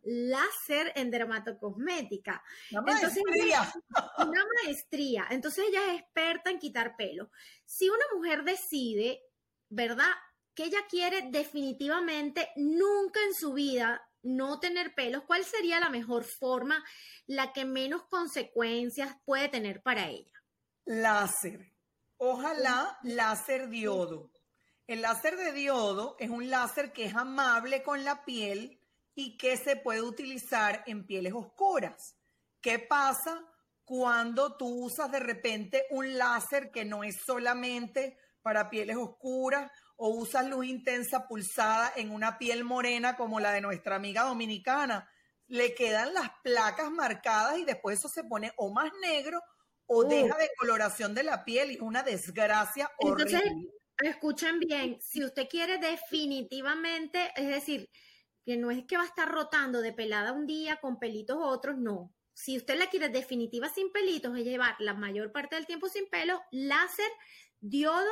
láser 0.05 0.93
en 0.95 1.11
dermatocosmética 1.11 2.41
La 2.71 2.79
Entonces, 2.79 3.21
maestría. 3.27 3.73
una 4.19 4.45
maestría. 4.63 5.27
Entonces 5.31 5.65
ella 5.69 5.93
es 5.95 6.01
experta 6.03 6.51
en 6.51 6.59
quitar 6.61 6.95
pelo. 6.97 7.31
Si 7.65 7.89
una 7.89 8.05
mujer 8.15 8.45
decide, 8.45 9.23
¿verdad? 9.69 10.13
Que 10.55 10.65
ella 10.65 10.87
quiere 10.89 11.23
definitivamente 11.31 12.51
nunca 12.57 13.21
en 13.25 13.35
su 13.35 13.53
vida 13.55 14.01
no 14.27 14.59
tener 14.59 14.95
pelos, 14.95 15.23
¿cuál 15.25 15.45
sería 15.45 15.79
la 15.81 15.89
mejor 15.89 16.25
forma, 16.25 16.85
la 17.27 17.53
que 17.53 17.65
menos 17.65 18.05
consecuencias 18.09 19.17
puede 19.25 19.49
tener 19.49 19.83
para 19.83 20.09
ella? 20.09 20.43
Láser. 20.85 21.73
Ojalá 22.19 22.99
láser 23.03 23.69
diodo. 23.69 24.33
El 24.87 25.03
láser 25.03 25.37
de 25.37 25.53
diodo 25.53 26.17
es 26.19 26.31
un 26.31 26.51
láser 26.51 26.93
que 26.93 27.05
es 27.05 27.15
amable 27.15 27.83
con 27.83 28.05
la 28.05 28.25
piel 28.25 28.81
y 29.15 29.37
que 29.37 29.57
se 29.57 29.77
puede 29.77 30.03
utilizar 30.03 30.83
en 30.87 31.07
pieles 31.07 31.33
oscuras. 31.33 32.17
¿Qué 32.61 32.79
pasa 32.79 33.45
cuando 33.85 34.57
tú 34.57 34.85
usas 34.87 35.11
de 35.13 35.21
repente 35.21 35.87
un 35.91 36.19
láser 36.19 36.71
que 36.73 36.85
no 36.85 37.05
es 37.05 37.17
solamente 37.25 38.19
para 38.43 38.71
pieles 38.71 38.97
oscuras 38.97 39.71
o 39.97 40.09
usas 40.11 40.47
luz 40.47 40.67
intensa 40.67 41.27
pulsada 41.27 41.93
en 41.97 42.11
una 42.11 42.39
piel 42.39 42.65
morena 42.65 43.17
como 43.17 43.41
la 43.41 43.53
de 43.53 43.61
nuestra 43.61 43.97
amiga 43.97 44.23
dominicana? 44.25 45.11
Le 45.49 45.75
quedan 45.75 46.15
las 46.15 46.31
placas 46.43 46.91
marcadas 46.91 47.59
y 47.59 47.65
después 47.65 47.99
eso 47.99 48.09
se 48.09 48.25
pone 48.25 48.53
o 48.57 48.73
más 48.73 48.91
negro 49.01 49.41
o 49.87 50.05
Uh. 50.05 50.09
deja 50.09 50.37
de 50.37 50.51
coloración 50.59 51.15
de 51.15 51.23
la 51.23 51.45
piel 51.45 51.71
y 51.71 51.75
es 51.75 51.81
una 51.81 52.03
desgracia 52.03 52.91
Entonces, 52.99 53.41
horrible. 53.41 53.71
Escuchen 53.99 54.61
bien, 54.61 54.99
si 55.01 55.25
usted 55.25 55.49
quiere 55.49 55.79
definitivamente, 55.79 57.33
es 57.37 57.49
decir, 57.49 57.89
que 58.45 58.57
no 58.57 58.71
es 58.71 58.85
que 58.87 58.97
va 58.97 59.05
a 59.05 59.07
estar 59.07 59.29
rotando 59.29 59.81
de 59.81 59.93
pelada 59.93 60.33
un 60.33 60.47
día 60.47 60.77
con 60.81 60.99
pelitos 60.99 61.39
otros, 61.41 61.77
no. 61.79 62.13
Si 62.35 62.57
usted 62.59 62.79
la 62.79 62.91
quiere 62.91 63.09
definitiva 63.09 63.69
sin 63.71 63.91
pelitos, 63.93 64.37
es 64.37 64.45
llevar 64.45 64.77
la 64.81 64.93
mayor 64.95 65.33
parte 65.33 65.57
del 65.57 65.67
tiempo 65.67 65.89
sin 65.89 66.09
pelo, 66.11 66.43
láser, 66.51 67.11
diodo, 67.61 68.11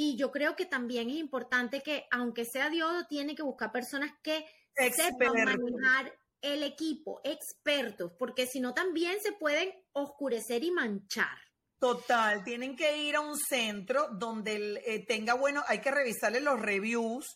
y 0.00 0.14
yo 0.14 0.30
creo 0.30 0.54
que 0.54 0.64
también 0.64 1.10
es 1.10 1.16
importante 1.16 1.82
que, 1.82 2.06
aunque 2.12 2.44
sea 2.44 2.70
diodo, 2.70 3.08
tiene 3.08 3.34
que 3.34 3.42
buscar 3.42 3.72
personas 3.72 4.12
que 4.22 4.46
sepan 4.76 5.36
Expertos. 5.36 5.72
manejar 5.72 6.16
el 6.40 6.62
equipo, 6.62 7.20
expertos, 7.24 8.12
porque 8.16 8.46
si 8.46 8.60
no 8.60 8.74
también 8.74 9.20
se 9.20 9.32
pueden 9.32 9.74
oscurecer 9.90 10.62
y 10.62 10.70
manchar. 10.70 11.36
Total, 11.80 12.44
tienen 12.44 12.76
que 12.76 12.96
ir 12.96 13.16
a 13.16 13.20
un 13.22 13.36
centro 13.36 14.06
donde 14.12 14.80
eh, 14.86 15.04
tenga 15.04 15.34
bueno, 15.34 15.64
hay 15.66 15.80
que 15.80 15.90
revisarle 15.90 16.42
los 16.42 16.60
reviews, 16.60 17.26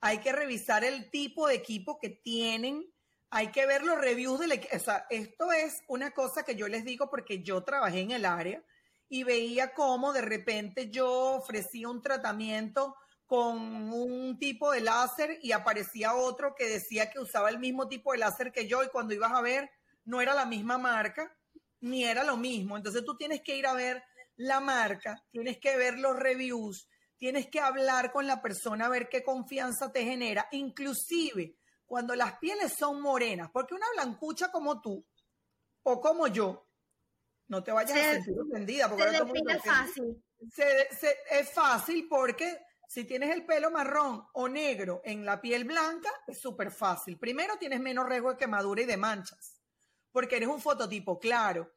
hay 0.00 0.20
que 0.20 0.32
revisar 0.32 0.84
el 0.84 1.10
tipo 1.10 1.48
de 1.48 1.56
equipo 1.56 1.98
que 2.00 2.08
tienen, 2.08 2.90
hay 3.28 3.48
que 3.48 3.66
ver 3.66 3.84
los 3.84 4.00
reviews 4.00 4.40
del 4.40 4.52
equipo. 4.52 4.74
O 4.74 4.80
sea, 4.80 5.06
esto 5.10 5.52
es 5.52 5.74
una 5.86 6.12
cosa 6.12 6.44
que 6.46 6.56
yo 6.56 6.66
les 6.66 6.82
digo 6.82 7.10
porque 7.10 7.42
yo 7.42 7.62
trabajé 7.62 8.00
en 8.00 8.12
el 8.12 8.24
área 8.24 8.64
y 9.08 9.24
veía 9.24 9.72
cómo 9.72 10.12
de 10.12 10.22
repente 10.22 10.90
yo 10.90 11.36
ofrecía 11.36 11.88
un 11.88 12.02
tratamiento 12.02 12.96
con 13.26 13.58
un 13.92 14.38
tipo 14.38 14.70
de 14.72 14.80
láser 14.80 15.38
y 15.42 15.52
aparecía 15.52 16.14
otro 16.14 16.54
que 16.54 16.68
decía 16.68 17.10
que 17.10 17.18
usaba 17.18 17.50
el 17.50 17.58
mismo 17.58 17.88
tipo 17.88 18.12
de 18.12 18.18
láser 18.18 18.52
que 18.52 18.68
yo 18.68 18.84
y 18.84 18.88
cuando 18.88 19.14
ibas 19.14 19.32
a 19.32 19.42
ver 19.42 19.70
no 20.04 20.20
era 20.20 20.34
la 20.34 20.46
misma 20.46 20.78
marca 20.78 21.36
ni 21.80 22.04
era 22.04 22.24
lo 22.24 22.36
mismo. 22.36 22.76
Entonces 22.76 23.04
tú 23.04 23.16
tienes 23.16 23.42
que 23.42 23.56
ir 23.56 23.66
a 23.66 23.74
ver 23.74 24.02
la 24.36 24.60
marca, 24.60 25.22
tienes 25.30 25.58
que 25.58 25.76
ver 25.76 25.98
los 25.98 26.16
reviews, 26.16 26.88
tienes 27.16 27.48
que 27.48 27.60
hablar 27.60 28.12
con 28.12 28.26
la 28.26 28.40
persona 28.42 28.86
a 28.86 28.90
ver 28.90 29.08
qué 29.08 29.22
confianza 29.22 29.92
te 29.92 30.04
genera, 30.04 30.48
inclusive 30.52 31.56
cuando 31.86 32.14
las 32.14 32.38
pieles 32.38 32.74
son 32.78 33.00
morenas, 33.00 33.50
porque 33.52 33.74
una 33.74 33.86
blancucha 33.94 34.50
como 34.50 34.80
tú 34.80 35.04
o 35.82 36.00
como 36.00 36.26
yo, 36.26 36.65
no 37.48 37.62
te 37.62 37.72
vayas 37.72 37.96
a 37.96 38.12
sentir 38.14 38.38
ofendida. 38.40 38.88
Porque 38.88 39.10
se 39.10 39.58
fácil. 39.60 40.24
es 41.30 41.50
fácil 41.50 42.06
porque 42.08 42.58
si 42.88 43.04
tienes 43.04 43.30
el 43.34 43.44
pelo 43.44 43.70
marrón 43.70 44.26
o 44.34 44.48
negro 44.48 45.02
en 45.04 45.24
la 45.24 45.40
piel 45.40 45.64
blanca, 45.64 46.10
es 46.26 46.38
súper 46.38 46.70
fácil. 46.70 47.18
Primero 47.18 47.56
tienes 47.58 47.80
menos 47.80 48.08
riesgo 48.08 48.30
de 48.30 48.38
quemadura 48.38 48.82
y 48.82 48.86
de 48.86 48.96
manchas, 48.96 49.60
porque 50.12 50.36
eres 50.36 50.48
un 50.48 50.60
fototipo 50.60 51.18
claro. 51.18 51.72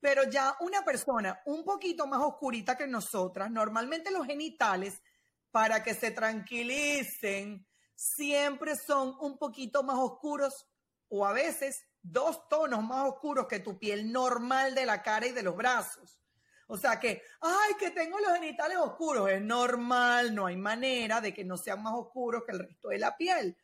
Pero 0.00 0.24
ya 0.24 0.56
una 0.60 0.84
persona 0.84 1.40
un 1.46 1.64
poquito 1.64 2.06
más 2.06 2.22
oscurita 2.22 2.76
que 2.76 2.86
nosotras, 2.86 3.50
normalmente 3.50 4.10
los 4.10 4.26
genitales, 4.26 5.00
para 5.50 5.82
que 5.82 5.94
se 5.94 6.10
tranquilicen, 6.10 7.66
siempre 7.94 8.76
son 8.76 9.16
un 9.20 9.38
poquito 9.38 9.82
más 9.82 9.96
oscuros 9.98 10.66
o 11.08 11.24
a 11.24 11.32
veces 11.32 11.82
dos 12.10 12.48
tonos 12.48 12.82
más 12.84 13.08
oscuros 13.08 13.46
que 13.46 13.60
tu 13.60 13.78
piel 13.78 14.10
normal 14.10 14.74
de 14.74 14.86
la 14.86 15.02
cara 15.02 15.26
y 15.26 15.32
de 15.32 15.42
los 15.42 15.56
brazos. 15.56 16.20
O 16.68 16.76
sea 16.76 16.98
que, 16.98 17.22
ay, 17.40 17.74
que 17.78 17.90
tengo 17.90 18.18
los 18.18 18.32
genitales 18.32 18.78
oscuros, 18.78 19.30
es 19.30 19.40
normal, 19.40 20.34
no 20.34 20.46
hay 20.46 20.56
manera 20.56 21.20
de 21.20 21.32
que 21.32 21.44
no 21.44 21.56
sean 21.56 21.82
más 21.82 21.94
oscuros 21.94 22.42
que 22.44 22.52
el 22.52 22.60
resto 22.60 22.88
de 22.88 22.98
la 22.98 23.16
piel. 23.16 23.56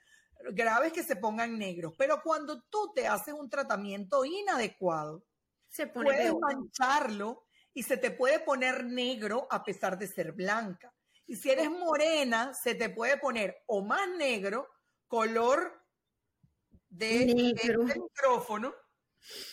Grave 0.53 0.89
es 0.89 0.93
que 0.93 1.03
se 1.03 1.17
pongan 1.17 1.59
negros, 1.59 1.95
pero 1.97 2.23
cuando 2.23 2.63
tú 2.63 2.93
te 2.95 3.07
haces 3.07 3.35
un 3.35 3.49
tratamiento 3.49 4.25
inadecuado, 4.25 5.25
se 5.69 5.87
puedes 5.87 6.33
mancharlo 6.39 7.45
y 7.75 7.83
se 7.83 7.97
te 7.97 8.11
puede 8.11 8.41
poner 8.41 8.85
negro 8.85 9.47
a 9.51 9.65
pesar 9.65 9.99
de 9.99 10.07
ser 10.07 10.33
blanca. 10.33 10.93
Y 11.27 11.37
si 11.37 11.51
eres 11.51 11.71
morena, 11.71 12.53
se 12.55 12.75
te 12.75 12.91
puede 12.91 13.17
poner 13.17 13.63
o 13.67 13.83
más 13.83 14.09
negro, 14.11 14.69
color 15.07 15.82
de, 16.93 17.55
micrófono, 17.85 18.75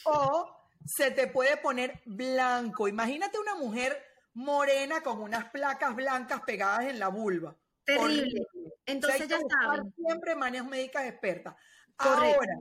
o 0.06 0.56
se 0.86 1.12
te 1.12 1.28
puede 1.28 1.58
poner 1.58 2.02
blanco. 2.06 2.88
Imagínate 2.88 3.40
una 3.40 3.56
mujer 3.56 3.98
morena 4.34 5.02
con 5.02 5.22
unas 5.22 5.50
placas 5.50 5.96
blancas 5.96 6.42
pegadas 6.46 6.86
en 6.86 7.00
la 7.00 7.08
vulva. 7.08 7.56
Terrible. 7.84 8.46
Entonces 8.86 9.28
ya 9.28 9.40
saben. 9.50 9.94
Siempre 9.96 10.36
manejo 10.36 10.66
médicas 10.66 11.06
expertas. 11.06 11.56
Ahora, 11.98 12.60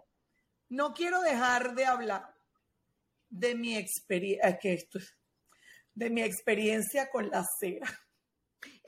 no 0.68 0.94
quiero 0.94 1.20
dejar 1.23 1.75
de 1.75 1.85
hablar 1.85 2.35
de 3.28 3.54
mi 3.54 3.76
experiencia, 3.76 4.58
que 4.58 4.75
esto 4.75 4.99
de 5.94 6.11
mi 6.11 6.23
experiencia 6.23 7.11
con 7.11 7.28
la 7.28 7.44
cera. 7.58 7.87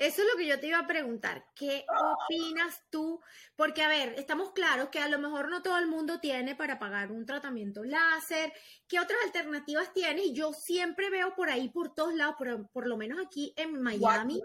Eso 0.01 0.23
es 0.23 0.29
lo 0.33 0.39
que 0.39 0.47
yo 0.47 0.59
te 0.59 0.67
iba 0.67 0.79
a 0.79 0.87
preguntar. 0.87 1.45
¿Qué 1.55 1.85
opinas 1.87 2.83
tú? 2.89 3.21
Porque, 3.55 3.83
a 3.83 3.89
ver, 3.89 4.15
estamos 4.17 4.53
claros 4.53 4.89
que 4.89 4.99
a 4.99 5.09
lo 5.09 5.19
mejor 5.19 5.51
no 5.51 5.61
todo 5.61 5.77
el 5.77 5.89
mundo 5.89 6.19
tiene 6.21 6.57
para 6.57 6.79
pagar 6.79 7.13
un 7.13 7.27
tratamiento 7.27 7.85
láser. 7.85 8.51
¿Qué 8.89 8.99
otras 8.99 9.19
alternativas 9.27 9.93
tienes? 9.93 10.29
Y 10.29 10.33
yo 10.33 10.55
siempre 10.55 11.11
veo 11.11 11.35
por 11.35 11.51
ahí, 11.51 11.69
por 11.69 11.93
todos 11.93 12.15
lados, 12.15 12.37
por, 12.73 12.87
lo 12.87 12.97
menos 12.97 13.19
aquí 13.23 13.53
en 13.59 13.83
Miami, 13.83 14.41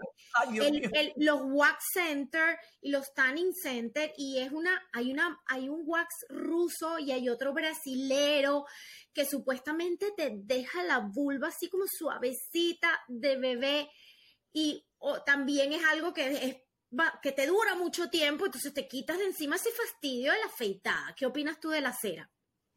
los 1.16 1.40
wax 1.44 1.84
center 1.94 2.58
y 2.82 2.90
los 2.90 3.14
tanning 3.14 3.54
center. 3.54 4.12
Y 4.18 4.40
es 4.40 4.52
una, 4.52 4.86
hay 4.92 5.10
una, 5.10 5.40
hay 5.46 5.70
un 5.70 5.84
wax 5.86 6.26
ruso 6.28 6.98
y 6.98 7.12
hay 7.12 7.30
otro 7.30 7.54
brasilero 7.54 8.66
que 9.14 9.24
supuestamente 9.24 10.12
te 10.14 10.32
deja 10.34 10.82
la 10.82 10.98
vulva 10.98 11.48
así 11.48 11.70
como 11.70 11.84
suavecita 11.86 12.90
de 13.08 13.38
bebé. 13.38 13.90
Y 14.52 14.85
o 14.98 15.22
también 15.22 15.72
es 15.72 15.84
algo 15.84 16.12
que, 16.12 16.26
es, 16.28 16.56
que 17.22 17.32
te 17.32 17.46
dura 17.46 17.74
mucho 17.74 18.08
tiempo, 18.08 18.46
entonces 18.46 18.72
te 18.72 18.88
quitas 18.88 19.18
de 19.18 19.24
encima 19.24 19.56
ese 19.56 19.70
fastidio 19.70 20.32
de 20.32 20.38
la 20.38 20.46
afeitada. 20.46 21.14
¿Qué 21.16 21.26
opinas 21.26 21.60
tú 21.60 21.70
de 21.70 21.80
la 21.80 21.92
cera? 21.92 22.30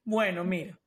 Bueno, 0.03 0.43
mira, 0.43 0.79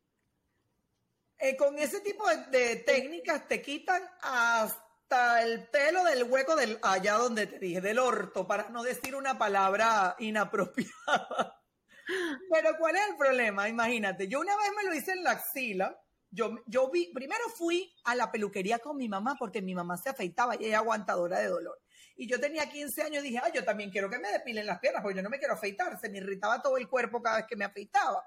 eh, 1.39 1.57
con 1.57 1.79
ese 1.79 2.01
tipo 2.01 2.25
de, 2.51 2.77
técnicas 2.77 3.49
te 3.49 3.61
quitan 3.61 4.03
hasta 4.21 5.43
el 5.43 5.69
pelo 5.69 6.05
del 6.05 6.25
hueco 6.25 6.57
del 6.57 6.79
allá 6.83 7.15
donde 7.15 7.47
te 7.47 7.59
dije, 7.59 7.81
del 7.81 7.99
orto, 7.99 8.47
para 8.47 8.69
no 8.71 8.83
decir 8.83 9.15
una 9.15 9.39
palabra 9.39 10.17
inapropiada. 10.19 11.61
Pero 12.51 12.77
¿cuál 12.79 12.97
es 12.97 13.09
el 13.09 13.17
problema? 13.17 13.69
Imagínate, 13.69 14.29
yo 14.29 14.41
una 14.41 14.57
vez 14.57 14.71
me 14.77 14.85
lo 14.85 14.95
hice 14.95 15.13
en 15.13 15.25
la 15.25 15.33
axila 15.33 16.02
yo, 16.33 16.63
yo 16.67 16.91
vi, 16.91 17.13
primero 17.13 17.45
fui 17.55 17.95
a 18.05 18.15
la 18.15 18.33
peluquería 18.33 18.79
con 18.79 18.97
mi 18.97 19.09
mamá 19.09 19.37
porque 19.39 19.61
mi 19.61 19.75
mamá 19.75 19.99
se 19.99 20.09
afeitaba 20.09 20.57
y 20.57 20.65
ella 20.65 20.79
aguantadora 20.79 21.39
de 21.39 21.49
dolor. 21.49 21.79
Y 22.17 22.27
yo 22.27 22.41
tenía 22.41 22.69
15 22.69 23.03
años 23.03 23.23
y 23.23 23.29
dije, 23.29 23.41
ah, 23.43 23.53
yo 23.53 23.65
también 23.65 23.91
quiero 23.91 24.09
que 24.09 24.19
me 24.19 24.31
depilen 24.33 24.67
las 24.67 24.81
piernas 24.81 25.03
porque 25.03 25.17
yo 25.17 25.23
no 25.23 25.31
me 25.31 25.39
quiero 25.39 25.55
afeitar. 25.55 25.99
Se 26.01 26.09
me 26.09 26.19
irritaba 26.19 26.63
todo 26.63 26.79
el 26.79 26.89
cuerpo 26.89 27.23
cada 27.23 27.37
vez 27.37 27.47
que 27.47 27.57
me 27.57 27.65
afeitaba. 27.65 28.25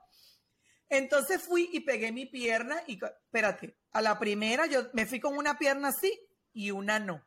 Entonces 0.88 1.42
fui 1.42 1.70
y 1.74 1.80
pegué 1.80 2.12
mi 2.12 2.28
pierna 2.28 2.82
y, 2.88 3.00
espérate, 3.04 3.76
a 3.92 4.02
la 4.02 4.20
primera 4.20 4.68
yo 4.68 4.90
me 4.94 5.08
fui 5.08 5.20
con 5.20 5.36
una 5.36 5.58
pierna 5.58 5.90
así 5.90 6.20
y 6.54 6.72
una 6.72 7.00
no. 7.00 7.26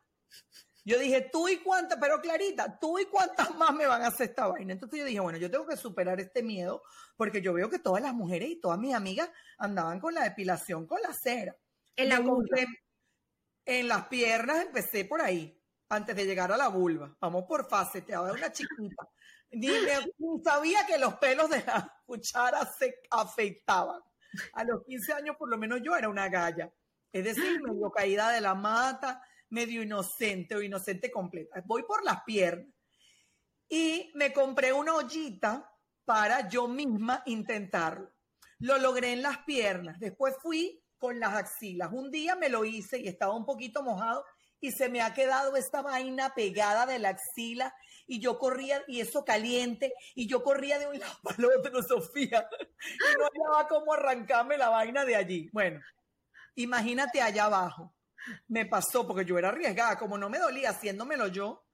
Yo 0.89 0.97
dije, 0.97 1.29
tú 1.31 1.47
y 1.47 1.57
cuántas, 1.57 1.99
pero 1.99 2.19
Clarita, 2.19 2.79
tú 2.79 2.97
y 2.97 3.05
cuántas 3.05 3.53
más 3.55 3.75
me 3.75 3.85
van 3.85 4.01
a 4.01 4.07
hacer 4.07 4.29
esta 4.29 4.47
vaina. 4.47 4.73
Entonces 4.73 4.97
yo 4.97 5.05
dije, 5.05 5.19
bueno, 5.19 5.37
yo 5.37 5.51
tengo 5.51 5.67
que 5.67 5.77
superar 5.77 6.19
este 6.19 6.41
miedo 6.41 6.81
porque 7.15 7.43
yo 7.43 7.53
veo 7.53 7.69
que 7.69 7.77
todas 7.77 8.01
las 8.01 8.11
mujeres 8.11 8.49
y 8.49 8.59
todas 8.59 8.79
mis 8.79 8.95
amigas 8.95 9.29
andaban 9.59 9.99
con 9.99 10.15
la 10.15 10.23
depilación, 10.23 10.87
con 10.87 10.99
la 10.99 11.13
cera. 11.13 11.55
En 11.95 12.09
la 12.09 12.23
En 13.65 13.87
las 13.87 14.07
piernas 14.07 14.65
empecé 14.65 15.05
por 15.05 15.21
ahí, 15.21 15.61
antes 15.89 16.15
de 16.15 16.25
llegar 16.25 16.51
a 16.51 16.57
la 16.57 16.69
vulva. 16.69 17.15
Vamos 17.21 17.43
por 17.43 17.69
fase, 17.69 18.01
te 18.01 18.17
voy 18.17 18.31
a 18.31 18.33
una 18.33 18.51
chiquita. 18.51 19.07
Ni, 19.51 19.69
sabía 20.43 20.87
que 20.87 20.97
los 20.97 21.13
pelos 21.19 21.51
de 21.51 21.63
la 21.65 22.01
cuchara 22.03 22.65
se 22.65 22.99
afeitaban. 23.11 24.01
A 24.53 24.63
los 24.63 24.83
15 24.85 25.13
años, 25.13 25.35
por 25.37 25.49
lo 25.49 25.57
menos 25.59 25.81
yo 25.83 25.95
era 25.95 26.09
una 26.09 26.29
galla. 26.29 26.73
Es 27.11 27.23
decir, 27.23 27.61
medio 27.61 27.91
caída 27.91 28.31
de 28.31 28.41
la 28.41 28.55
mata, 28.55 29.21
medio 29.49 29.81
inocente 29.81 30.55
o 30.55 30.61
inocente 30.61 31.11
completa. 31.11 31.61
Voy 31.65 31.83
por 31.83 32.03
las 32.03 32.23
piernas. 32.23 32.73
Y 33.67 34.11
me 34.15 34.33
compré 34.33 34.73
una 34.73 34.95
ollita 34.95 35.71
para 36.05 36.47
yo 36.47 36.67
misma 36.67 37.21
intentarlo. 37.25 38.11
Lo 38.59 38.77
logré 38.77 39.13
en 39.13 39.21
las 39.21 39.39
piernas. 39.39 39.99
Después 39.99 40.35
fui 40.41 40.83
con 40.97 41.19
las 41.19 41.35
axilas. 41.35 41.91
Un 41.93 42.11
día 42.11 42.35
me 42.35 42.49
lo 42.49 42.65
hice 42.65 42.99
y 42.99 43.07
estaba 43.07 43.35
un 43.35 43.45
poquito 43.45 43.83
mojado 43.83 44.25
y 44.59 44.71
se 44.71 44.89
me 44.89 45.01
ha 45.01 45.13
quedado 45.13 45.55
esta 45.55 45.81
vaina 45.81 46.33
pegada 46.35 46.85
de 46.85 46.99
la 46.99 47.09
axila 47.09 47.73
y 48.05 48.19
yo 48.19 48.37
corría 48.37 48.83
y 48.87 48.99
eso 48.99 49.23
caliente 49.23 49.93
y 50.15 50.27
yo 50.27 50.43
corría 50.43 50.79
de 50.79 50.87
un 50.87 50.99
lado 50.99 51.13
para 51.23 51.37
el 51.37 51.45
otro, 51.45 51.81
Sofía, 51.83 52.49
y 52.81 53.17
no 53.17 53.25
hallaba 53.25 53.67
cómo 53.67 53.93
arrancarme 53.93 54.57
la 54.57 54.69
vaina 54.69 55.05
de 55.05 55.15
allí. 55.15 55.49
Bueno, 55.53 55.79
imagínate 56.55 57.21
allá 57.21 57.45
abajo 57.45 57.93
me 58.47 58.65
pasó 58.65 59.07
porque 59.07 59.25
yo 59.25 59.37
era 59.37 59.49
arriesgada, 59.49 59.97
como 59.97 60.17
no 60.17 60.29
me 60.29 60.39
dolía 60.39 60.71
haciéndomelo 60.71 61.27
yo. 61.27 61.65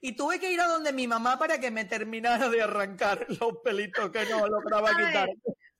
Y 0.00 0.16
tuve 0.16 0.40
que 0.40 0.50
ir 0.50 0.60
a 0.60 0.66
donde 0.66 0.92
mi 0.92 1.06
mamá 1.06 1.38
para 1.38 1.60
que 1.60 1.70
me 1.70 1.84
terminara 1.84 2.48
de 2.48 2.62
arrancar 2.62 3.26
los 3.28 3.58
pelitos 3.62 4.10
que 4.10 4.24
no 4.26 4.46
lograba 4.46 4.90
quitar. 4.96 5.28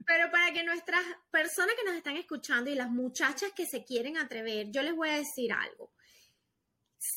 pero 0.07 0.31
para 0.31 0.53
que 0.53 0.63
nuestras 0.63 1.03
personas 1.31 1.75
que 1.75 1.85
nos 1.85 1.95
están 1.95 2.17
escuchando 2.17 2.71
y 2.71 2.75
las 2.75 2.91
muchachas 2.91 3.53
que 3.55 3.67
se 3.67 3.85
quieren 3.85 4.19
atrever, 4.19 4.71
yo 4.71 4.83
les 4.83 4.95
voy 4.95 5.09
a 5.09 5.17
decir 5.17 5.53
algo. 5.53 5.93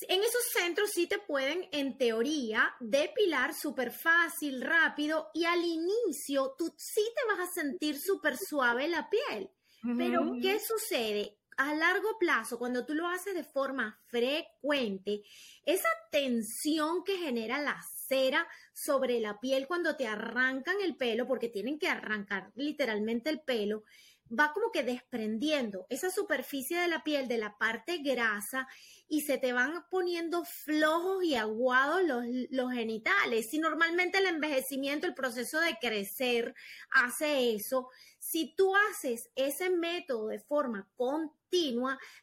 En 0.07 0.21
esos 0.21 0.43
centros 0.53 0.91
sí 0.91 1.07
te 1.07 1.19
pueden, 1.19 1.67
en 1.73 1.97
teoría, 1.97 2.73
depilar 2.79 3.53
súper 3.53 3.91
fácil, 3.91 4.61
rápido 4.61 5.29
y 5.33 5.43
al 5.43 5.61
inicio 5.61 6.55
tú 6.57 6.73
sí 6.77 7.01
te 7.13 7.25
vas 7.27 7.49
a 7.49 7.51
sentir 7.51 7.99
súper 7.99 8.37
suave 8.37 8.87
la 8.87 9.09
piel. 9.09 9.49
Pero 9.97 10.37
¿qué 10.41 10.61
sucede? 10.61 11.37
A 11.57 11.73
largo 11.73 12.17
plazo, 12.19 12.57
cuando 12.59 12.85
tú 12.85 12.93
lo 12.93 13.07
haces 13.07 13.33
de 13.33 13.43
forma 13.43 13.99
frecuente, 14.07 15.23
esa 15.65 15.89
tensión 16.11 17.03
que 17.03 17.17
genera 17.17 17.61
la 17.61 17.81
cera 18.07 18.47
sobre 18.73 19.19
la 19.19 19.39
piel 19.39 19.67
cuando 19.67 19.95
te 19.95 20.07
arrancan 20.07 20.75
el 20.83 20.95
pelo, 20.95 21.27
porque 21.27 21.49
tienen 21.49 21.79
que 21.79 21.89
arrancar 21.89 22.51
literalmente 22.55 23.29
el 23.29 23.41
pelo, 23.41 23.83
va 24.27 24.51
como 24.53 24.71
que 24.71 24.83
desprendiendo 24.83 25.85
esa 25.89 26.09
superficie 26.09 26.79
de 26.79 26.87
la 26.87 27.03
piel 27.03 27.27
de 27.27 27.37
la 27.37 27.57
parte 27.57 27.97
grasa 27.97 28.67
y 29.07 29.21
se 29.21 29.37
te 29.37 29.53
van 29.53 29.85
poniendo 29.89 30.43
flojos 30.45 31.23
y 31.23 31.35
aguados 31.35 32.03
los, 32.03 32.25
los 32.49 32.71
genitales. 32.71 33.49
Si 33.49 33.59
normalmente 33.59 34.19
el 34.19 34.25
envejecimiento, 34.25 35.05
el 35.05 35.13
proceso 35.13 35.59
de 35.59 35.77
crecer 35.79 36.55
hace 36.91 37.53
eso, 37.53 37.89
si 38.19 38.55
tú 38.55 38.73
haces 38.89 39.29
ese 39.35 39.69
método 39.69 40.27
de 40.27 40.39
forma 40.39 40.89
continua, 40.95 41.42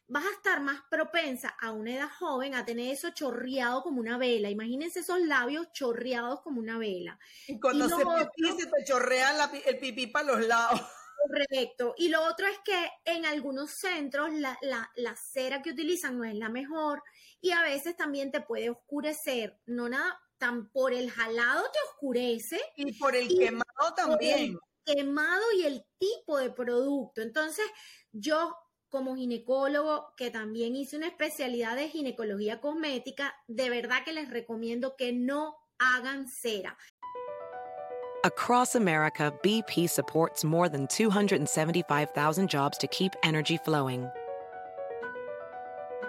vas 0.07 0.25
a 0.25 0.31
estar 0.31 0.61
más 0.61 0.81
propensa 0.89 1.55
a 1.59 1.71
una 1.71 1.95
edad 1.95 2.09
joven 2.19 2.55
a 2.55 2.65
tener 2.65 2.91
eso 2.91 3.11
chorreado 3.11 3.81
como 3.81 3.99
una 3.99 4.17
vela. 4.17 4.49
Imagínense 4.49 4.99
esos 4.99 5.19
labios 5.21 5.71
chorreados 5.73 6.41
como 6.41 6.59
una 6.59 6.77
vela. 6.77 7.17
Y 7.47 7.59
cuando 7.59 7.87
se, 7.87 7.95
te 7.95 8.83
chorrea 8.85 9.49
el 9.65 9.79
pipí 9.79 10.07
para 10.07 10.25
los 10.35 10.47
lados. 10.47 10.81
Correcto. 11.27 11.93
Y 11.97 12.09
lo 12.09 12.23
otro 12.23 12.47
es 12.47 12.57
que 12.65 12.89
en 13.05 13.25
algunos 13.25 13.71
centros 13.71 14.33
la, 14.33 14.57
la, 14.61 15.15
cera 15.15 15.61
que 15.61 15.69
utilizan 15.69 16.17
no 16.17 16.23
es 16.23 16.33
la 16.33 16.49
mejor 16.49 17.03
y 17.39 17.51
a 17.51 17.61
veces 17.61 17.95
también 17.95 18.31
te 18.31 18.41
puede 18.41 18.71
oscurecer. 18.71 19.59
No 19.67 19.87
nada, 19.87 20.19
tan 20.39 20.71
por 20.71 20.93
el 20.93 21.11
jalado 21.11 21.63
te 21.71 21.79
oscurece. 21.91 22.59
Y 22.75 22.97
por 22.97 23.15
el 23.15 23.27
quemado 23.27 23.93
también. 23.95 24.57
el 24.85 24.95
quemado 24.95 25.43
y 25.55 25.63
el 25.63 25.85
tipo 25.99 26.39
de 26.39 26.49
producto. 26.49 27.21
Entonces, 27.21 27.65
yo 28.11 28.55
como 28.91 29.15
ginecólogo, 29.15 30.13
que 30.15 30.29
también 30.29 30.75
hice 30.75 30.97
una 30.97 31.07
especialidad 31.07 31.75
de 31.75 31.89
ginecología 31.89 32.59
cosmética, 32.59 33.33
de 33.47 33.69
verdad 33.69 34.03
que 34.05 34.13
les 34.13 34.29
recomiendo 34.29 34.95
que 34.95 35.13
no 35.13 35.55
hagan 35.79 36.27
cera. 36.27 36.77
Across 38.23 38.75
America, 38.75 39.33
BP 39.41 39.89
supports 39.89 40.43
more 40.43 40.69
than 40.69 40.85
275,000 40.87 42.47
jobs 42.47 42.77
to 42.77 42.85
keep 42.87 43.13
energy 43.23 43.57
flowing. 43.57 44.07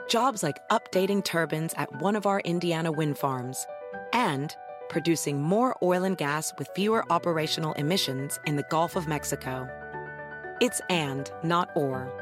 Jobs 0.08 0.42
like 0.42 0.58
updating 0.68 1.24
turbines 1.24 1.72
at 1.78 2.02
one 2.02 2.16
of 2.16 2.26
our 2.26 2.40
Indiana 2.40 2.92
wind 2.92 3.16
farms 3.16 3.66
and 4.12 4.54
producing 4.90 5.40
more 5.40 5.74
oil 5.82 6.04
and 6.04 6.18
gas 6.18 6.52
with 6.58 6.68
fewer 6.74 7.02
operational 7.10 7.72
emissions 7.74 8.38
in 8.44 8.56
the 8.56 8.64
Gulf 8.64 8.94
of 8.94 9.08
Mexico. 9.08 9.66
It's 10.60 10.82
and, 10.90 11.30
not 11.42 11.70
or. 11.74 12.21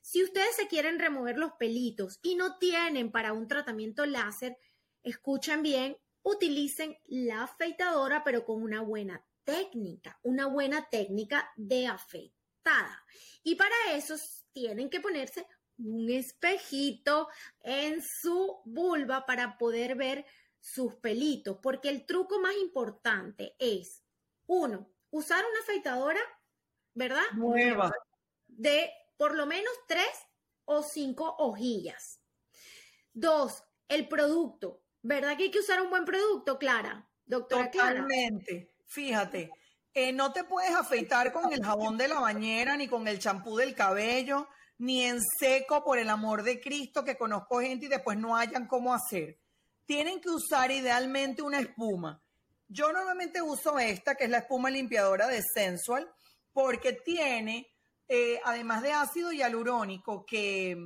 Si 0.00 0.22
ustedes 0.22 0.56
se 0.56 0.68
quieren 0.68 0.98
remover 0.98 1.38
los 1.38 1.52
pelitos 1.52 2.18
y 2.22 2.34
no 2.34 2.58
tienen 2.58 3.10
para 3.10 3.32
un 3.32 3.48
tratamiento 3.48 4.06
láser, 4.06 4.56
escuchen 5.02 5.62
bien, 5.62 5.96
utilicen 6.22 6.98
la 7.06 7.44
afeitadora, 7.44 8.24
pero 8.24 8.44
con 8.44 8.62
una 8.62 8.80
buena 8.80 9.24
técnica, 9.44 10.18
una 10.22 10.46
buena 10.46 10.88
técnica 10.90 11.50
de 11.56 11.86
afeitada. 11.86 13.04
Y 13.42 13.54
para 13.56 13.74
eso 13.92 14.16
tienen 14.52 14.90
que 14.90 15.00
ponerse 15.00 15.46
un 15.78 16.10
espejito 16.10 17.28
en 17.60 18.02
su 18.02 18.60
vulva 18.64 19.24
para 19.26 19.56
poder 19.56 19.96
ver 19.96 20.26
sus 20.58 20.94
pelitos, 20.96 21.58
porque 21.62 21.88
el 21.88 22.04
truco 22.04 22.38
más 22.38 22.54
importante 22.56 23.54
es, 23.58 24.04
uno, 24.46 24.92
usar 25.10 25.42
una 25.50 25.60
afeitadora, 25.60 26.20
¿verdad? 26.94 27.22
Nueva. 27.34 27.90
De 28.46 28.92
por 29.20 29.36
lo 29.36 29.44
menos 29.44 29.74
tres 29.86 30.08
o 30.64 30.82
cinco 30.82 31.36
hojillas. 31.40 32.22
Dos, 33.12 33.62
el 33.86 34.08
producto. 34.08 34.80
¿Verdad 35.02 35.36
que 35.36 35.42
hay 35.42 35.50
que 35.50 35.58
usar 35.58 35.82
un 35.82 35.90
buen 35.90 36.06
producto, 36.06 36.58
Clara? 36.58 37.06
Doctora 37.26 37.70
Totalmente. 37.70 38.72
Fíjate, 38.86 39.50
eh, 39.92 40.14
no 40.14 40.32
te 40.32 40.44
puedes 40.44 40.74
afeitar 40.74 41.34
con 41.34 41.52
el 41.52 41.62
jabón 41.62 41.98
de 41.98 42.08
la 42.08 42.18
bañera, 42.18 42.78
ni 42.78 42.88
con 42.88 43.06
el 43.08 43.18
champú 43.18 43.58
del 43.58 43.74
cabello, 43.74 44.48
ni 44.78 45.04
en 45.04 45.20
seco, 45.38 45.84
por 45.84 45.98
el 45.98 46.08
amor 46.08 46.42
de 46.42 46.58
Cristo, 46.58 47.04
que 47.04 47.18
conozco 47.18 47.60
gente 47.60 47.84
y 47.84 47.90
después 47.90 48.16
no 48.16 48.38
hayan 48.38 48.66
cómo 48.66 48.94
hacer. 48.94 49.38
Tienen 49.84 50.22
que 50.22 50.30
usar 50.30 50.70
idealmente 50.70 51.42
una 51.42 51.60
espuma. 51.60 52.24
Yo 52.68 52.90
normalmente 52.90 53.42
uso 53.42 53.78
esta, 53.78 54.14
que 54.14 54.24
es 54.24 54.30
la 54.30 54.38
espuma 54.38 54.70
limpiadora 54.70 55.26
de 55.26 55.42
Sensual, 55.42 56.10
porque 56.54 56.94
tiene 56.94 57.70
eh, 58.12 58.40
además 58.44 58.82
de 58.82 58.90
ácido 58.90 59.30
hialurónico 59.30 60.26
que 60.26 60.76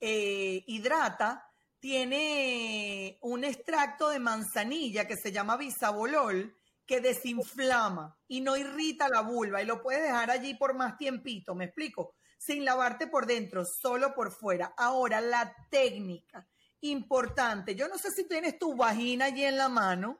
eh, 0.00 0.64
hidrata, 0.66 1.48
tiene 1.78 3.18
un 3.22 3.44
extracto 3.44 4.08
de 4.08 4.18
manzanilla 4.18 5.06
que 5.06 5.16
se 5.16 5.30
llama 5.30 5.56
bisabolol 5.56 6.56
que 6.84 7.00
desinflama 7.00 8.18
y 8.26 8.40
no 8.40 8.56
irrita 8.56 9.08
la 9.08 9.20
vulva 9.20 9.62
y 9.62 9.64
lo 9.64 9.80
puedes 9.80 10.02
dejar 10.02 10.32
allí 10.32 10.54
por 10.54 10.74
más 10.74 10.98
tiempito, 10.98 11.54
¿me 11.54 11.66
explico? 11.66 12.16
Sin 12.36 12.64
lavarte 12.64 13.06
por 13.06 13.26
dentro, 13.26 13.62
solo 13.64 14.12
por 14.12 14.32
fuera. 14.32 14.74
Ahora, 14.76 15.20
la 15.20 15.54
técnica 15.70 16.48
importante. 16.80 17.76
Yo 17.76 17.86
no 17.86 17.96
sé 17.96 18.10
si 18.10 18.26
tienes 18.26 18.58
tu 18.58 18.74
vagina 18.74 19.26
allí 19.26 19.44
en 19.44 19.56
la 19.56 19.68
mano. 19.68 20.18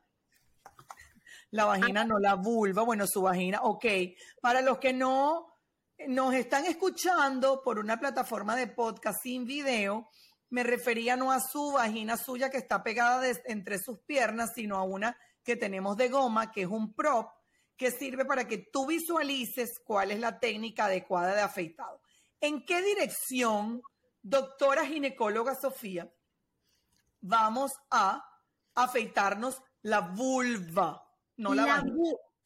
La 1.50 1.64
vagina, 1.64 2.04
no 2.04 2.20
la 2.20 2.34
vulva, 2.34 2.82
bueno, 2.82 3.04
su 3.08 3.22
vagina, 3.22 3.62
ok. 3.62 3.84
Para 4.40 4.60
los 4.60 4.78
que 4.78 4.92
no 4.92 5.55
nos 6.08 6.34
están 6.34 6.66
escuchando 6.66 7.62
por 7.62 7.78
una 7.78 7.98
plataforma 7.98 8.56
de 8.56 8.66
podcast 8.66 9.22
sin 9.22 9.44
video, 9.44 10.08
me 10.50 10.62
refería 10.62 11.16
no 11.16 11.32
a 11.32 11.40
su 11.40 11.72
vagina 11.72 12.16
suya 12.16 12.50
que 12.50 12.58
está 12.58 12.82
pegada 12.82 13.26
entre 13.46 13.78
sus 13.78 14.00
piernas, 14.00 14.52
sino 14.54 14.76
a 14.76 14.82
una 14.84 15.16
que 15.42 15.56
tenemos 15.56 15.96
de 15.96 16.08
goma, 16.08 16.52
que 16.52 16.62
es 16.62 16.68
un 16.68 16.94
prop, 16.94 17.30
que 17.76 17.90
sirve 17.90 18.24
para 18.24 18.46
que 18.46 18.58
tú 18.58 18.86
visualices 18.86 19.80
cuál 19.84 20.10
es 20.10 20.20
la 20.20 20.38
técnica 20.38 20.86
adecuada 20.86 21.34
de 21.34 21.42
afeitado. 21.42 22.00
¿En 22.40 22.64
qué 22.64 22.82
dirección, 22.82 23.82
doctora 24.22 24.86
ginecóloga 24.86 25.54
Sofía, 25.54 26.10
vamos 27.20 27.72
a 27.90 28.24
afeitarnos 28.74 29.62
la 29.82 30.00
vulva, 30.00 31.06
no 31.36 31.54
la, 31.54 31.66
vagina? 31.66 31.94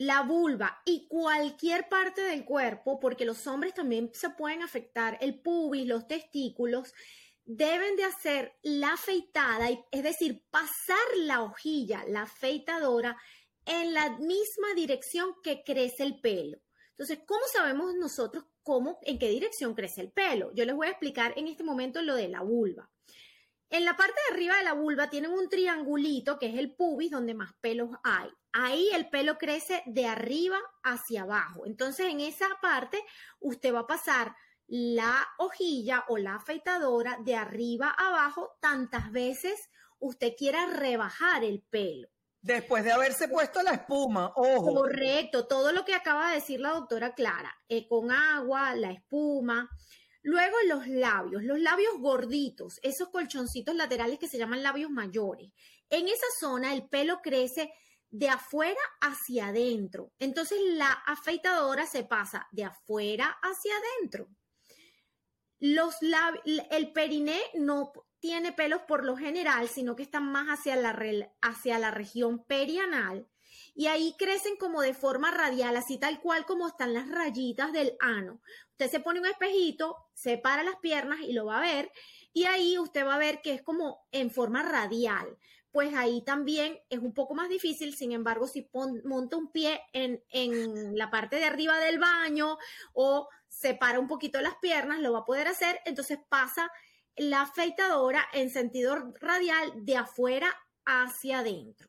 La 0.00 0.22
vulva 0.22 0.80
y 0.86 1.06
cualquier 1.08 1.86
parte 1.90 2.22
del 2.22 2.46
cuerpo, 2.46 2.98
porque 2.98 3.26
los 3.26 3.46
hombres 3.46 3.74
también 3.74 4.10
se 4.14 4.30
pueden 4.30 4.62
afectar, 4.62 5.18
el 5.20 5.38
pubis, 5.42 5.86
los 5.86 6.08
testículos, 6.08 6.94
deben 7.44 7.96
de 7.96 8.04
hacer 8.04 8.56
la 8.62 8.94
afeitada, 8.94 9.68
es 9.90 10.02
decir, 10.02 10.42
pasar 10.50 10.96
la 11.18 11.42
hojilla, 11.42 12.02
la 12.08 12.22
afeitadora, 12.22 13.18
en 13.66 13.92
la 13.92 14.16
misma 14.16 14.72
dirección 14.74 15.34
que 15.42 15.62
crece 15.64 16.04
el 16.04 16.18
pelo. 16.18 16.56
Entonces, 16.92 17.18
¿cómo 17.26 17.42
sabemos 17.52 17.94
nosotros 17.94 18.46
cómo, 18.62 19.00
en 19.02 19.18
qué 19.18 19.28
dirección 19.28 19.74
crece 19.74 20.00
el 20.00 20.12
pelo? 20.12 20.50
Yo 20.54 20.64
les 20.64 20.74
voy 20.74 20.86
a 20.86 20.92
explicar 20.92 21.34
en 21.36 21.46
este 21.46 21.62
momento 21.62 22.00
lo 22.00 22.14
de 22.14 22.28
la 22.28 22.40
vulva. 22.40 22.90
En 23.68 23.84
la 23.84 23.98
parte 23.98 24.18
de 24.28 24.34
arriba 24.34 24.56
de 24.56 24.64
la 24.64 24.72
vulva 24.72 25.10
tienen 25.10 25.32
un 25.32 25.50
triangulito 25.50 26.38
que 26.38 26.46
es 26.46 26.58
el 26.58 26.74
pubis 26.74 27.10
donde 27.10 27.34
más 27.34 27.52
pelos 27.60 27.90
hay. 28.02 28.30
Ahí 28.52 28.88
el 28.92 29.08
pelo 29.08 29.38
crece 29.38 29.82
de 29.86 30.06
arriba 30.06 30.58
hacia 30.82 31.22
abajo. 31.22 31.66
Entonces 31.66 32.06
en 32.06 32.20
esa 32.20 32.48
parte 32.60 33.02
usted 33.38 33.72
va 33.74 33.80
a 33.80 33.86
pasar 33.86 34.34
la 34.66 35.26
hojilla 35.38 36.04
o 36.08 36.16
la 36.16 36.36
afeitadora 36.36 37.18
de 37.24 37.34
arriba 37.34 37.94
a 37.96 38.08
abajo 38.08 38.56
tantas 38.60 39.10
veces 39.10 39.68
usted 39.98 40.34
quiera 40.36 40.66
rebajar 40.66 41.44
el 41.44 41.62
pelo. 41.62 42.08
Después 42.42 42.84
de 42.84 42.92
haberse 42.92 43.28
puesto 43.28 43.62
la 43.62 43.72
espuma, 43.72 44.32
ojo. 44.34 44.74
Correcto, 44.74 45.46
todo 45.46 45.72
lo 45.72 45.84
que 45.84 45.94
acaba 45.94 46.28
de 46.28 46.36
decir 46.36 46.58
la 46.60 46.70
doctora 46.70 47.14
Clara, 47.14 47.54
eh, 47.68 47.86
con 47.86 48.10
agua, 48.10 48.74
la 48.76 48.92
espuma. 48.92 49.68
Luego 50.22 50.56
los 50.66 50.86
labios, 50.86 51.42
los 51.42 51.58
labios 51.60 51.98
gorditos, 51.98 52.78
esos 52.82 53.08
colchoncitos 53.10 53.74
laterales 53.74 54.18
que 54.18 54.28
se 54.28 54.38
llaman 54.38 54.62
labios 54.62 54.90
mayores. 54.90 55.52
En 55.90 56.08
esa 56.08 56.26
zona 56.38 56.72
el 56.72 56.88
pelo 56.88 57.20
crece 57.22 57.72
de 58.10 58.28
afuera 58.28 58.80
hacia 59.00 59.48
adentro. 59.48 60.12
Entonces 60.18 60.58
la 60.74 60.90
afeitadora 60.90 61.86
se 61.86 62.04
pasa 62.04 62.48
de 62.52 62.64
afuera 62.64 63.38
hacia 63.42 63.72
adentro. 63.76 64.28
Los 65.58 65.96
el 66.02 66.92
periné 66.92 67.40
no 67.54 67.92
tiene 68.18 68.52
pelos 68.52 68.82
por 68.82 69.04
lo 69.04 69.16
general, 69.16 69.68
sino 69.68 69.96
que 69.96 70.02
están 70.02 70.30
más 70.30 70.48
hacia 70.48 70.76
la, 70.76 70.98
hacia 71.40 71.78
la 71.78 71.90
región 71.90 72.44
perianal 72.44 73.28
y 73.74 73.86
ahí 73.86 74.14
crecen 74.18 74.56
como 74.56 74.82
de 74.82 74.94
forma 74.94 75.30
radial, 75.30 75.76
así 75.76 75.98
tal 75.98 76.20
cual 76.20 76.44
como 76.44 76.68
están 76.68 76.92
las 76.92 77.08
rayitas 77.08 77.72
del 77.72 77.96
ano. 78.00 78.40
Usted 78.72 78.90
se 78.90 79.00
pone 79.00 79.20
un 79.20 79.26
espejito, 79.26 79.96
separa 80.14 80.62
las 80.62 80.76
piernas 80.76 81.20
y 81.20 81.32
lo 81.32 81.46
va 81.46 81.58
a 81.58 81.62
ver 81.62 81.90
y 82.32 82.44
ahí 82.44 82.78
usted 82.78 83.04
va 83.04 83.14
a 83.14 83.18
ver 83.18 83.40
que 83.42 83.54
es 83.54 83.62
como 83.62 84.06
en 84.12 84.30
forma 84.30 84.62
radial. 84.62 85.36
Pues 85.72 85.94
ahí 85.94 86.22
también 86.22 86.80
es 86.88 86.98
un 86.98 87.14
poco 87.14 87.34
más 87.34 87.48
difícil, 87.48 87.94
sin 87.94 88.12
embargo, 88.12 88.46
si 88.46 88.68
monta 89.04 89.36
un 89.36 89.52
pie 89.52 89.80
en, 89.92 90.24
en 90.30 90.98
la 90.98 91.10
parte 91.10 91.36
de 91.36 91.44
arriba 91.44 91.78
del 91.78 91.98
baño 91.98 92.58
o 92.92 93.28
separa 93.48 94.00
un 94.00 94.08
poquito 94.08 94.40
las 94.40 94.56
piernas, 94.56 95.00
lo 95.00 95.12
va 95.12 95.20
a 95.20 95.24
poder 95.24 95.46
hacer, 95.46 95.80
entonces 95.84 96.18
pasa 96.28 96.70
la 97.16 97.42
afeitadora 97.42 98.26
en 98.32 98.50
sentido 98.50 98.96
radial 99.20 99.84
de 99.84 99.96
afuera 99.96 100.54
hacia 100.84 101.40
adentro. 101.40 101.88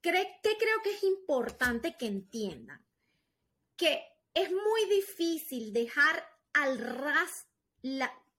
¿Qué 0.00 0.10
creo 0.42 0.82
que 0.82 0.94
es 0.94 1.04
importante 1.04 1.96
que 1.96 2.06
entiendan? 2.06 2.84
Que 3.76 4.04
es 4.34 4.50
muy 4.50 4.84
difícil 4.90 5.72
dejar 5.72 6.26
al 6.52 6.78
ras 6.78 7.46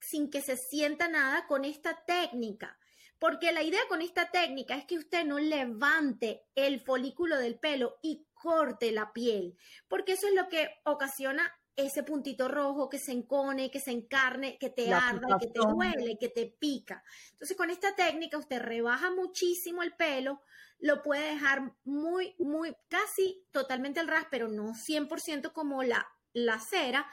sin 0.00 0.30
que 0.30 0.42
se 0.42 0.56
sienta 0.56 1.08
nada 1.08 1.46
con 1.46 1.64
esta 1.64 2.04
técnica. 2.04 2.78
Porque 3.24 3.52
la 3.52 3.62
idea 3.62 3.80
con 3.88 4.02
esta 4.02 4.30
técnica 4.30 4.76
es 4.76 4.84
que 4.84 4.98
usted 4.98 5.24
no 5.24 5.38
levante 5.38 6.42
el 6.54 6.78
folículo 6.78 7.38
del 7.38 7.58
pelo 7.58 7.96
y 8.02 8.26
corte 8.34 8.92
la 8.92 9.14
piel, 9.14 9.56
porque 9.88 10.12
eso 10.12 10.28
es 10.28 10.34
lo 10.34 10.46
que 10.50 10.68
ocasiona 10.84 11.50
ese 11.74 12.02
puntito 12.02 12.48
rojo 12.48 12.90
que 12.90 12.98
se 12.98 13.12
encone, 13.12 13.70
que 13.70 13.80
se 13.80 13.92
encarne, 13.92 14.58
que 14.58 14.68
te 14.68 14.92
arda, 14.92 15.38
que 15.40 15.46
te 15.46 15.58
duele, 15.58 16.18
que 16.20 16.28
te 16.28 16.54
pica. 16.58 17.02
Entonces, 17.30 17.56
con 17.56 17.70
esta 17.70 17.96
técnica 17.96 18.36
usted 18.36 18.60
rebaja 18.60 19.10
muchísimo 19.10 19.82
el 19.82 19.94
pelo, 19.94 20.42
lo 20.78 21.00
puede 21.02 21.32
dejar 21.32 21.72
muy, 21.84 22.34
muy, 22.38 22.76
casi 22.88 23.42
totalmente 23.52 24.00
al 24.00 24.08
ras, 24.08 24.26
pero 24.30 24.48
no 24.48 24.74
100% 24.74 25.50
como 25.52 25.82
la, 25.82 26.06
la 26.34 26.58
cera. 26.58 27.10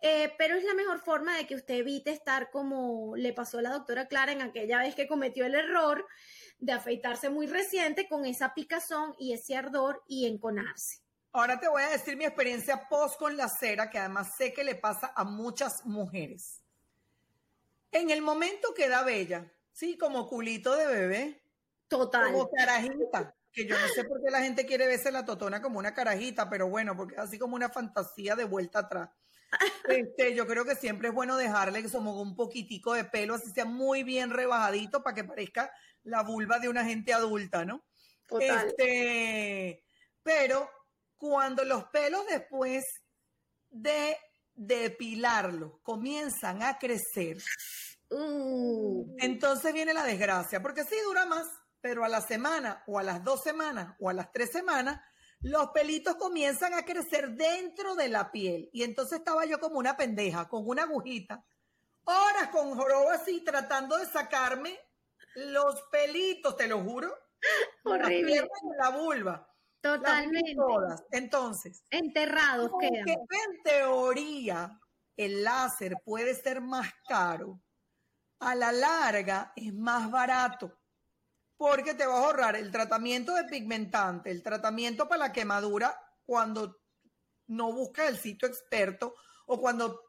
Eh, 0.00 0.32
pero 0.38 0.56
es 0.56 0.64
la 0.64 0.74
mejor 0.74 1.00
forma 1.00 1.36
de 1.36 1.46
que 1.46 1.56
usted 1.56 1.74
evite 1.74 2.10
estar 2.10 2.50
como 2.50 3.16
le 3.16 3.32
pasó 3.32 3.58
a 3.58 3.62
la 3.62 3.70
doctora 3.70 4.06
Clara 4.06 4.30
en 4.30 4.42
aquella 4.42 4.78
vez 4.78 4.94
que 4.94 5.08
cometió 5.08 5.44
el 5.44 5.56
error 5.56 6.06
de 6.60 6.72
afeitarse 6.72 7.30
muy 7.30 7.46
reciente 7.46 8.08
con 8.08 8.24
esa 8.24 8.54
picazón 8.54 9.14
y 9.18 9.32
ese 9.32 9.56
ardor 9.56 10.04
y 10.06 10.26
enconarse. 10.26 11.00
Ahora 11.32 11.58
te 11.58 11.68
voy 11.68 11.82
a 11.82 11.90
decir 11.90 12.16
mi 12.16 12.24
experiencia 12.24 12.88
post 12.88 13.18
con 13.18 13.36
la 13.36 13.48
cera, 13.48 13.90
que 13.90 13.98
además 13.98 14.34
sé 14.36 14.52
que 14.52 14.64
le 14.64 14.76
pasa 14.76 15.12
a 15.14 15.24
muchas 15.24 15.84
mujeres. 15.84 16.62
En 17.90 18.10
el 18.10 18.22
momento 18.22 18.74
queda 18.74 19.02
bella, 19.02 19.52
sí, 19.72 19.98
como 19.98 20.28
culito 20.28 20.76
de 20.76 20.86
bebé. 20.86 21.42
Total. 21.88 22.32
Como 22.32 22.50
carajita. 22.50 23.34
Que 23.52 23.66
yo 23.66 23.78
no 23.78 23.88
sé 23.88 24.04
por 24.04 24.22
qué 24.22 24.30
la 24.30 24.42
gente 24.42 24.66
quiere 24.66 24.86
verse 24.86 25.10
la 25.10 25.24
totona 25.24 25.62
como 25.62 25.78
una 25.78 25.94
carajita, 25.94 26.48
pero 26.50 26.68
bueno, 26.68 26.96
porque 26.96 27.14
es 27.14 27.20
así 27.20 27.38
como 27.38 27.56
una 27.56 27.70
fantasía 27.70 28.36
de 28.36 28.44
vuelta 28.44 28.80
atrás. 28.80 29.10
Este, 29.88 30.34
yo 30.34 30.46
creo 30.46 30.64
que 30.64 30.76
siempre 30.76 31.08
es 31.08 31.14
bueno 31.14 31.36
dejarle 31.36 31.82
que 31.82 31.88
somos 31.88 32.20
un 32.20 32.36
poquitico 32.36 32.92
de 32.92 33.04
pelo, 33.04 33.34
así 33.34 33.50
sea 33.50 33.64
muy 33.64 34.02
bien 34.02 34.30
rebajadito 34.30 35.02
para 35.02 35.14
que 35.14 35.24
parezca 35.24 35.72
la 36.02 36.22
vulva 36.22 36.58
de 36.58 36.68
una 36.68 36.84
gente 36.84 37.14
adulta, 37.14 37.64
¿no? 37.64 37.84
Total. 38.26 38.68
Este, 38.68 39.84
pero 40.22 40.70
cuando 41.16 41.64
los 41.64 41.84
pelos 41.84 42.26
después 42.28 42.84
de 43.70 44.16
depilarlos 44.54 45.80
comienzan 45.82 46.62
a 46.62 46.78
crecer, 46.78 47.38
uh. 48.10 49.16
entonces 49.18 49.72
viene 49.72 49.94
la 49.94 50.04
desgracia, 50.04 50.60
porque 50.60 50.84
sí 50.84 50.96
dura 51.04 51.24
más, 51.26 51.46
pero 51.80 52.04
a 52.04 52.08
la 52.08 52.20
semana 52.20 52.82
o 52.86 52.98
a 52.98 53.02
las 53.02 53.24
dos 53.24 53.42
semanas 53.42 53.94
o 53.98 54.10
a 54.10 54.12
las 54.12 54.30
tres 54.32 54.50
semanas, 54.50 55.00
los 55.40 55.68
pelitos 55.70 56.16
comienzan 56.16 56.74
a 56.74 56.84
crecer 56.84 57.30
dentro 57.30 57.94
de 57.94 58.08
la 58.08 58.30
piel. 58.30 58.68
Y 58.72 58.82
entonces 58.82 59.18
estaba 59.18 59.44
yo 59.44 59.60
como 59.60 59.78
una 59.78 59.96
pendeja, 59.96 60.48
con 60.48 60.68
una 60.68 60.82
agujita, 60.82 61.44
horas 62.04 62.48
con 62.50 62.74
joroba 62.76 63.14
así, 63.14 63.42
tratando 63.44 63.96
de 63.96 64.06
sacarme 64.06 64.78
los 65.34 65.82
pelitos, 65.90 66.56
te 66.56 66.66
lo 66.66 66.80
juro. 66.80 67.14
Horrible. 67.84 68.48
La, 68.78 68.90
la 68.90 68.96
vulva. 68.96 69.54
Totalmente. 69.80 70.54
Todas. 70.56 71.04
Entonces. 71.12 71.84
Enterrados 71.90 72.72
quedan. 72.80 73.08
en 73.08 73.62
teoría 73.62 74.80
el 75.16 75.42
láser 75.42 75.96
puede 76.04 76.34
ser 76.34 76.60
más 76.60 76.90
caro, 77.06 77.60
a 78.40 78.54
la 78.54 78.70
larga 78.70 79.52
es 79.56 79.74
más 79.74 80.10
barato. 80.10 80.78
Porque 81.58 81.92
te 81.92 82.06
vas 82.06 82.16
a 82.16 82.24
ahorrar 82.24 82.56
el 82.56 82.70
tratamiento 82.70 83.34
de 83.34 83.44
pigmentante, 83.44 84.30
el 84.30 84.42
tratamiento 84.42 85.06
para 85.06 85.26
la 85.26 85.32
quemadura 85.32 85.94
cuando 86.24 86.78
no 87.48 87.72
buscas 87.72 88.08
el 88.08 88.16
sitio 88.16 88.48
experto 88.48 89.14
o 89.46 89.60
cuando 89.60 90.04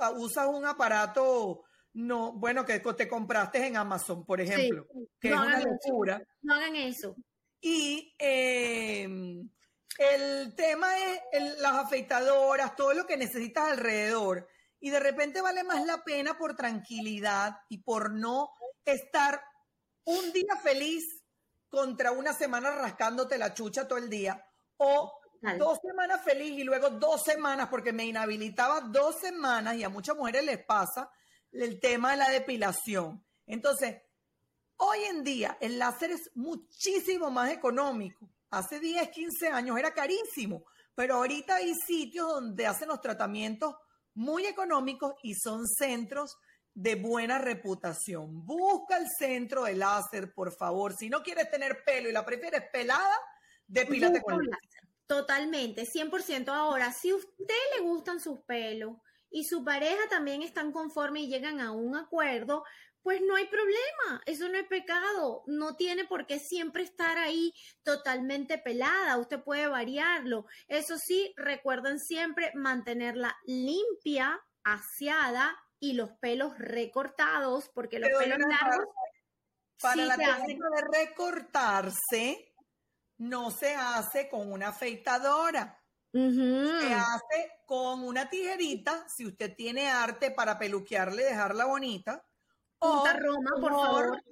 ah, 0.00 0.10
usas 0.10 0.48
un 0.48 0.66
aparato 0.66 1.64
no, 1.94 2.32
bueno, 2.32 2.64
que 2.64 2.80
te 2.80 3.08
compraste 3.08 3.66
en 3.66 3.76
Amazon, 3.76 4.24
por 4.24 4.40
ejemplo, 4.40 4.86
que 5.20 5.28
es 5.28 5.34
una 5.34 5.60
locura. 5.60 6.22
No 6.40 6.54
hagan 6.54 6.76
eso. 6.76 7.14
Y 7.60 8.14
em, 8.18 9.48
el 9.98 10.54
tema 10.56 10.88
es 11.32 11.60
las 11.60 11.74
afeitadoras, 11.84 12.74
todo 12.76 12.94
lo 12.94 13.06
que 13.06 13.16
necesitas 13.16 13.70
alrededor. 13.70 14.48
Y 14.80 14.90
de 14.90 15.00
repente 15.00 15.42
vale 15.42 15.62
más 15.64 15.84
la 15.84 16.02
pena 16.02 16.36
por 16.38 16.56
tranquilidad 16.56 17.58
y 17.68 17.78
por 17.78 18.12
no 18.12 18.50
estar 18.84 19.40
un 20.04 20.32
día 20.32 20.56
feliz 20.62 21.04
contra 21.68 22.12
una 22.12 22.32
semana 22.32 22.70
rascándote 22.70 23.38
la 23.38 23.54
chucha 23.54 23.86
todo 23.88 23.98
el 23.98 24.10
día. 24.10 24.44
O 24.76 25.12
dos 25.58 25.78
semanas 25.82 26.22
feliz 26.22 26.58
y 26.58 26.64
luego 26.64 26.90
dos 26.90 27.22
semanas, 27.22 27.68
porque 27.68 27.92
me 27.92 28.04
inhabilitaba 28.04 28.80
dos 28.80 29.16
semanas 29.20 29.76
y 29.76 29.84
a 29.84 29.88
muchas 29.88 30.16
mujeres 30.16 30.44
les 30.44 30.64
pasa 30.64 31.10
el 31.50 31.80
tema 31.80 32.12
de 32.12 32.16
la 32.18 32.28
depilación. 32.30 33.24
Entonces, 33.46 34.02
Hoy 34.84 34.98
en 35.04 35.22
día 35.22 35.56
el 35.60 35.78
láser 35.78 36.10
es 36.10 36.28
muchísimo 36.34 37.30
más 37.30 37.52
económico. 37.52 38.28
Hace 38.50 38.80
10, 38.80 39.10
15 39.10 39.46
años 39.46 39.78
era 39.78 39.94
carísimo, 39.94 40.64
pero 40.96 41.14
ahorita 41.14 41.54
hay 41.54 41.72
sitios 41.86 42.26
donde 42.26 42.66
hacen 42.66 42.88
los 42.88 43.00
tratamientos 43.00 43.76
muy 44.14 44.44
económicos 44.44 45.14
y 45.22 45.36
son 45.36 45.68
centros 45.68 46.36
de 46.74 46.94
buena 46.94 47.38
reputación. 47.38 48.44
Busca 48.46 48.96
el 48.96 49.08
centro 49.08 49.64
de 49.64 49.74
láser, 49.74 50.32
por 50.32 50.52
favor. 50.56 50.94
Si 50.94 51.08
no 51.08 51.22
quieres 51.22 51.50
tener 51.50 51.84
pelo 51.84 52.08
y 52.08 52.12
la 52.12 52.24
prefieres 52.24 52.62
pelada, 52.72 53.18
depílate 53.66 54.22
con 54.22 54.34
el 54.34 54.50
láser. 54.50 54.88
Totalmente, 55.06 55.84
100%. 55.84 56.48
Ahora, 56.48 56.92
si 56.92 57.10
a 57.10 57.16
usted 57.16 57.54
le 57.76 57.82
gustan 57.82 58.20
sus 58.20 58.40
pelos 58.46 58.96
y 59.30 59.44
su 59.44 59.64
pareja 59.64 60.08
también 60.08 60.42
están 60.42 60.72
conformes 60.72 61.24
y 61.24 61.28
llegan 61.28 61.60
a 61.60 61.72
un 61.72 61.96
acuerdo, 61.96 62.64
pues 63.02 63.20
no 63.20 63.34
hay 63.34 63.46
problema, 63.46 64.22
eso 64.26 64.48
no 64.48 64.56
es 64.56 64.66
pecado, 64.68 65.42
no 65.46 65.74
tiene 65.74 66.04
por 66.04 66.24
qué 66.26 66.38
siempre 66.38 66.84
estar 66.84 67.18
ahí 67.18 67.52
totalmente 67.82 68.58
pelada, 68.58 69.18
usted 69.18 69.42
puede 69.42 69.66
variarlo. 69.66 70.46
Eso 70.68 70.96
sí, 70.98 71.34
recuerden 71.36 71.98
siempre 71.98 72.52
mantenerla 72.54 73.36
limpia, 73.44 74.40
aseada 74.62 75.58
y 75.82 75.94
los 75.94 76.12
pelos 76.12 76.56
recortados, 76.58 77.68
porque 77.74 77.98
los 77.98 78.08
pelos 78.16 78.38
largos... 78.38 78.86
Para 79.80 80.04
la 80.04 80.16
técnica 80.16 80.68
de 80.76 80.98
recortarse, 80.98 82.54
no 83.18 83.50
se 83.50 83.74
hace 83.74 84.28
con 84.28 84.52
una 84.52 84.68
afeitadora. 84.68 85.82
Se 86.12 86.94
hace 86.94 87.62
con 87.66 88.04
una 88.04 88.30
tijerita, 88.30 89.04
si 89.08 89.26
usted 89.26 89.56
tiene 89.56 89.90
arte 89.90 90.30
para 90.30 90.56
peluquearle, 90.56 91.24
dejarla 91.24 91.64
bonita 91.64 92.24
Punta 92.78 93.14
Roma, 93.14 93.50
por 93.60 93.72
favor. 93.72 94.22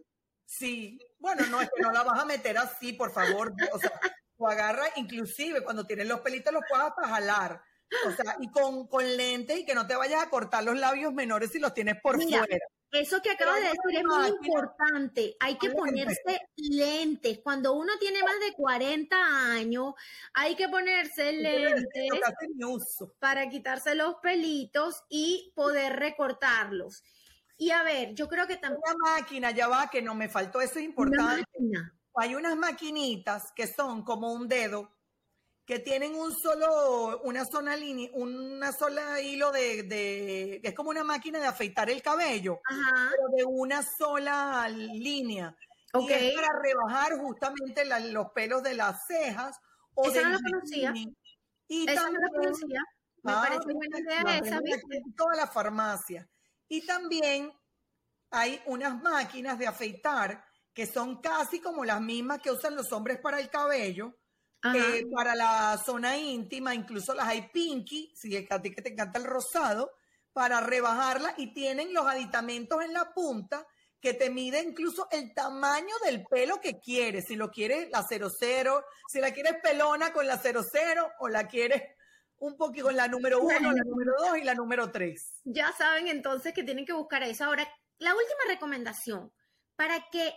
Sí, 0.44 0.98
bueno, 1.18 1.46
no 1.46 1.60
es 1.60 1.70
que 1.74 1.82
no 1.82 1.90
la 1.90 2.04
vas 2.04 2.20
a 2.20 2.24
meter 2.26 2.58
así, 2.58 2.92
por 2.92 3.12
favor. 3.12 3.52
O 3.72 3.78
sea, 3.78 3.98
tú 4.36 4.46
agarra, 4.46 4.84
inclusive 4.96 5.64
cuando 5.64 5.84
tienes 5.84 6.06
los 6.06 6.20
pelitos 6.20 6.52
los 6.52 6.62
puedes 6.68 6.86
hasta 6.86 7.08
jalar. 7.08 7.62
O 8.06 8.12
sea, 8.12 8.36
y 8.40 8.48
con, 8.50 8.86
con 8.86 9.04
lentes 9.16 9.60
y 9.60 9.64
que 9.64 9.74
no 9.74 9.86
te 9.86 9.96
vayas 9.96 10.22
a 10.22 10.30
cortar 10.30 10.64
los 10.64 10.78
labios 10.78 11.12
menores 11.12 11.50
si 11.50 11.58
los 11.58 11.74
tienes 11.74 12.00
por 12.00 12.20
fuera. 12.20 12.46
Eso 12.92 13.22
que 13.22 13.30
acabas 13.30 13.56
de 13.56 13.62
decir 13.62 13.98
es 13.98 14.04
muy 14.04 14.28
importante. 14.28 15.36
Hay 15.38 15.56
que 15.58 15.70
ponerse 15.70 16.40
lentes. 16.56 17.38
Cuando 17.42 17.72
uno 17.74 17.92
tiene 18.00 18.20
más 18.22 18.40
de 18.40 18.52
40 18.52 19.16
años, 19.52 19.94
hay 20.34 20.56
que 20.56 20.68
ponerse 20.68 21.32
lentes 21.32 22.10
para 23.20 23.48
quitarse 23.48 23.94
los 23.94 24.16
pelitos 24.16 25.04
y 25.08 25.52
poder 25.54 25.96
recortarlos. 25.96 27.04
Y 27.56 27.70
a 27.70 27.82
ver, 27.82 28.14
yo 28.14 28.26
creo 28.26 28.46
que 28.46 28.56
también... 28.56 28.82
Una 28.82 29.18
máquina, 29.18 29.50
ya 29.52 29.68
va, 29.68 29.88
que 29.88 30.02
no 30.02 30.14
me 30.14 30.28
faltó, 30.28 30.60
eso 30.60 30.78
es 30.78 30.84
importante. 30.84 31.44
Hay 32.14 32.34
unas 32.34 32.56
maquinitas 32.56 33.52
que 33.52 33.68
son 33.68 34.02
como 34.02 34.32
un 34.32 34.48
dedo, 34.48 34.90
que 35.70 35.78
tienen 35.78 36.16
un 36.16 36.36
solo, 36.36 37.20
una 37.22 37.44
sola 37.44 37.76
línea, 37.76 38.10
una 38.14 38.72
sola 38.72 39.20
hilo 39.20 39.52
de, 39.52 39.84
de, 39.84 40.60
es 40.64 40.74
como 40.74 40.90
una 40.90 41.04
máquina 41.04 41.38
de 41.38 41.46
afeitar 41.46 41.88
el 41.88 42.02
cabello, 42.02 42.58
pero 42.68 43.28
de 43.36 43.44
una 43.44 43.80
sola 43.80 44.68
línea. 44.68 45.56
Y 45.94 46.12
es 46.12 46.34
para 46.34 46.58
rebajar 46.60 47.16
justamente 47.20 47.84
los 47.84 48.32
pelos 48.32 48.64
de 48.64 48.74
las 48.74 49.06
cejas. 49.06 49.60
O 49.94 50.10
esa 50.10 50.22
no 50.22 50.30
la 50.30 50.38
conocía. 50.38 50.92
Y 51.68 51.86
no 51.86 51.92
la 51.94 52.28
conocía. 52.30 52.80
Me 53.22 53.32
ah, 53.32 53.44
parece 53.46 53.72
buena 53.72 53.98
idea 54.00 54.38
esa, 54.38 54.60
Toda 55.16 55.36
la 55.36 55.46
farmacia. 55.46 56.28
Y 56.66 56.84
también 56.84 57.52
hay 58.32 58.60
unas 58.66 59.00
máquinas 59.00 59.56
de 59.56 59.68
afeitar 59.68 60.44
que 60.74 60.86
son 60.86 61.20
casi 61.20 61.60
como 61.60 61.84
las 61.84 62.00
mismas 62.00 62.40
que 62.40 62.50
usan 62.50 62.74
los 62.74 62.90
hombres 62.90 63.20
para 63.20 63.38
el 63.38 63.48
cabello, 63.48 64.16
eh, 64.62 65.06
para 65.14 65.34
la 65.34 65.78
zona 65.84 66.16
íntima, 66.16 66.74
incluso 66.74 67.14
las 67.14 67.28
hay 67.28 67.48
pinky, 67.48 68.12
si 68.14 68.36
a 68.36 68.60
ti 68.60 68.70
que 68.70 68.82
te 68.82 68.92
encanta 68.92 69.18
el 69.18 69.24
rosado, 69.24 69.92
para 70.32 70.60
rebajarla 70.60 71.34
y 71.36 71.52
tienen 71.52 71.92
los 71.92 72.06
aditamentos 72.06 72.82
en 72.82 72.92
la 72.92 73.12
punta 73.12 73.66
que 74.00 74.14
te 74.14 74.30
mide 74.30 74.62
incluso 74.62 75.08
el 75.10 75.34
tamaño 75.34 75.94
del 76.04 76.24
pelo 76.24 76.60
que 76.60 76.78
quieres. 76.78 77.26
Si 77.26 77.36
lo 77.36 77.50
quieres 77.50 77.90
la 77.90 78.02
00, 78.02 78.84
si 79.08 79.20
la 79.20 79.32
quieres 79.32 79.56
pelona 79.62 80.12
con 80.12 80.26
la 80.26 80.38
00 80.38 80.64
o 81.18 81.28
la 81.28 81.46
quieres 81.48 81.82
un 82.38 82.56
poquito 82.56 82.86
con 82.86 82.96
la 82.96 83.08
número 83.08 83.40
1, 83.40 83.72
la 83.72 83.84
número 83.84 84.12
2 84.18 84.38
y 84.38 84.44
la 84.44 84.54
número 84.54 84.90
3. 84.90 85.42
Ya 85.44 85.72
saben 85.72 86.08
entonces 86.08 86.54
que 86.54 86.62
tienen 86.62 86.86
que 86.86 86.94
buscar 86.94 87.22
eso. 87.22 87.44
Ahora, 87.44 87.68
la 87.98 88.14
última 88.14 88.40
recomendación 88.48 89.30
para 89.76 90.08
que 90.10 90.32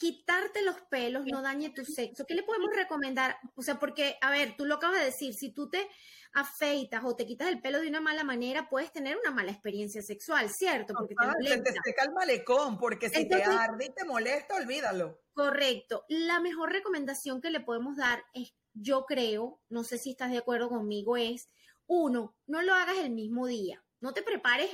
quitarte 0.00 0.62
los 0.62 0.80
pelos 0.90 1.26
no 1.26 1.42
dañe 1.42 1.68
tu 1.70 1.84
sexo. 1.84 2.24
¿Qué 2.26 2.34
le 2.34 2.42
podemos 2.42 2.70
recomendar? 2.74 3.36
O 3.54 3.62
sea, 3.62 3.78
porque, 3.78 4.16
a 4.22 4.30
ver, 4.30 4.56
tú 4.56 4.64
lo 4.64 4.76
acabas 4.76 5.00
de 5.00 5.04
decir, 5.04 5.34
si 5.34 5.52
tú 5.52 5.68
te 5.68 5.86
afeitas 6.32 7.02
o 7.04 7.14
te 7.14 7.26
quitas 7.26 7.48
el 7.48 7.60
pelo 7.60 7.80
de 7.80 7.88
una 7.88 8.00
mala 8.00 8.24
manera, 8.24 8.70
puedes 8.70 8.92
tener 8.92 9.18
una 9.18 9.30
mala 9.30 9.52
experiencia 9.52 10.00
sexual, 10.00 10.48
¿cierto? 10.48 10.94
Porque 10.94 11.14
te, 11.14 11.58
te 11.60 11.72
seca 11.84 12.04
el 12.04 12.12
malecón, 12.12 12.78
porque 12.78 13.10
si 13.10 13.28
te 13.28 13.42
arde 13.44 13.86
y 13.86 13.92
te 13.92 14.06
molesta, 14.06 14.54
olvídalo. 14.54 15.20
Correcto. 15.34 16.06
La 16.08 16.40
mejor 16.40 16.72
recomendación 16.72 17.42
que 17.42 17.50
le 17.50 17.60
podemos 17.60 17.98
dar 17.98 18.24
es, 18.32 18.54
yo 18.72 19.04
creo, 19.04 19.60
no 19.68 19.84
sé 19.84 19.98
si 19.98 20.12
estás 20.12 20.30
de 20.30 20.38
acuerdo 20.38 20.70
conmigo, 20.70 21.18
es, 21.18 21.50
uno, 21.86 22.34
no 22.46 22.62
lo 22.62 22.72
hagas 22.72 22.96
el 22.96 23.10
mismo 23.10 23.46
día. 23.46 23.84
No 24.00 24.14
te 24.14 24.22
prepares 24.22 24.70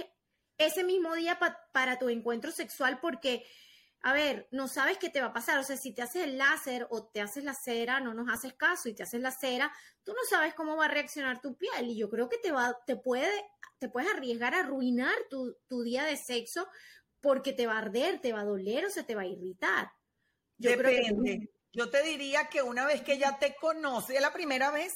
ese 0.56 0.84
mismo 0.84 1.14
día 1.14 1.40
para 1.72 1.98
tu 1.98 2.10
encuentro 2.10 2.52
sexual 2.52 3.00
porque 3.00 3.44
a 4.06 4.12
ver, 4.12 4.46
no 4.52 4.68
sabes 4.68 4.98
qué 4.98 5.10
te 5.10 5.20
va 5.20 5.26
a 5.26 5.32
pasar. 5.32 5.58
O 5.58 5.64
sea, 5.64 5.76
si 5.76 5.92
te 5.92 6.00
haces 6.00 6.22
el 6.22 6.38
láser 6.38 6.86
o 6.90 7.08
te 7.08 7.20
haces 7.20 7.42
la 7.42 7.54
cera, 7.54 7.98
no 7.98 8.14
nos 8.14 8.32
haces 8.32 8.54
caso 8.54 8.88
y 8.88 8.94
te 8.94 9.02
haces 9.02 9.20
la 9.20 9.32
cera, 9.32 9.72
tú 10.04 10.12
no 10.12 10.20
sabes 10.30 10.54
cómo 10.54 10.76
va 10.76 10.84
a 10.84 10.88
reaccionar 10.88 11.40
tu 11.40 11.56
piel. 11.56 11.90
Y 11.90 11.98
yo 11.98 12.08
creo 12.08 12.28
que 12.28 12.38
te 12.38 12.52
va, 12.52 12.78
te 12.86 12.94
puede, 12.94 13.28
te 13.80 13.88
puedes 13.88 14.08
arriesgar 14.08 14.54
a 14.54 14.60
arruinar 14.60 15.12
tu, 15.28 15.82
día 15.82 16.04
de 16.04 16.16
sexo 16.16 16.68
porque 17.20 17.52
te 17.52 17.66
va 17.66 17.72
a 17.74 17.78
arder, 17.78 18.20
te 18.20 18.32
va 18.32 18.42
a 18.42 18.44
doler 18.44 18.86
o 18.86 18.90
se 18.90 19.02
te 19.02 19.16
va 19.16 19.22
a 19.22 19.26
irritar. 19.26 19.90
Yo 20.56 20.70
Depende. 20.70 21.50
Yo 21.72 21.90
te 21.90 22.04
diría 22.04 22.48
que 22.48 22.62
una 22.62 22.86
vez 22.86 23.02
que 23.02 23.18
ya 23.18 23.40
te 23.40 23.56
conoce, 23.56 24.20
la 24.20 24.32
primera 24.32 24.70
vez, 24.70 24.94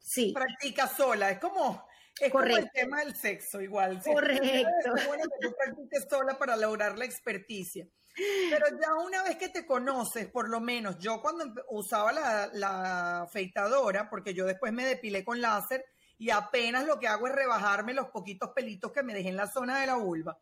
sí. 0.00 0.32
practica 0.32 0.88
sola. 0.88 1.30
Es 1.30 1.38
como, 1.38 1.86
es 2.20 2.32
como 2.32 2.44
el 2.44 2.72
tema 2.72 3.04
del 3.04 3.14
sexo, 3.14 3.60
igual. 3.60 4.02
Correcto. 4.02 4.48
Es 4.96 5.06
bueno 5.06 5.22
que 5.22 5.46
tú 5.46 5.54
practiques 5.56 6.08
sola 6.10 6.36
para 6.36 6.56
lograr 6.56 6.98
la 6.98 7.04
experticia. 7.04 7.86
Pero 8.16 8.66
ya 8.80 8.94
una 8.94 9.22
vez 9.22 9.36
que 9.36 9.50
te 9.50 9.66
conoces, 9.66 10.26
por 10.28 10.48
lo 10.48 10.60
menos 10.60 10.98
yo 10.98 11.20
cuando 11.20 11.52
usaba 11.68 12.12
la, 12.12 13.22
afeitadora, 13.22 14.08
porque 14.08 14.32
yo 14.32 14.46
después 14.46 14.72
me 14.72 14.86
depilé 14.86 15.22
con 15.22 15.40
láser 15.40 15.84
y 16.16 16.30
apenas 16.30 16.86
lo 16.86 16.98
que 16.98 17.08
hago 17.08 17.26
es 17.26 17.34
rebajarme 17.34 17.92
los 17.92 18.08
poquitos 18.08 18.50
pelitos 18.54 18.90
que 18.90 19.02
me 19.02 19.12
dejé 19.12 19.28
en 19.28 19.36
la 19.36 19.46
zona 19.46 19.80
de 19.80 19.86
la 19.86 19.96
vulva, 19.96 20.38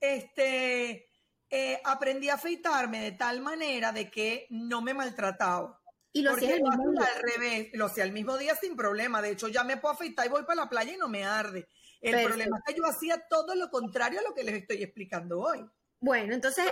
este, 0.00 1.10
eh, 1.50 1.80
aprendí 1.84 2.30
a 2.30 2.34
afeitarme 2.34 3.02
de 3.02 3.12
tal 3.12 3.40
manera 3.40 3.92
de 3.92 4.10
que 4.10 4.46
no 4.50 4.80
me 4.80 4.94
maltrataba. 4.94 5.78
Y 6.12 6.22
lo 6.22 6.32
hacía 6.32 6.54
al 6.56 7.22
revés, 7.22 7.68
lo 7.74 7.86
hacía 7.86 8.02
el 8.02 8.12
mismo 8.12 8.36
día 8.36 8.56
sin 8.56 8.74
problema. 8.74 9.22
De 9.22 9.30
hecho, 9.30 9.46
ya 9.46 9.62
me 9.62 9.76
puedo 9.76 9.94
afeitar 9.94 10.26
y 10.26 10.30
voy 10.30 10.42
para 10.42 10.62
la 10.62 10.68
playa 10.68 10.94
y 10.94 10.96
no 10.96 11.08
me 11.08 11.24
arde. 11.24 11.68
El 12.00 12.24
problema 12.24 12.56
es 12.58 12.74
que 12.74 12.80
yo 12.80 12.86
hacía 12.86 13.28
todo 13.28 13.54
lo 13.54 13.70
contrario 13.70 14.20
a 14.20 14.22
lo 14.22 14.34
que 14.34 14.42
les 14.42 14.54
estoy 14.54 14.82
explicando 14.82 15.40
hoy. 15.40 15.64
Bueno, 16.00 16.34
entonces 16.34 16.66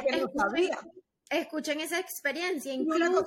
escuchen, 1.29 1.81
esa 1.81 2.01
experiencia. 2.01 2.73
Incluso... 2.73 3.27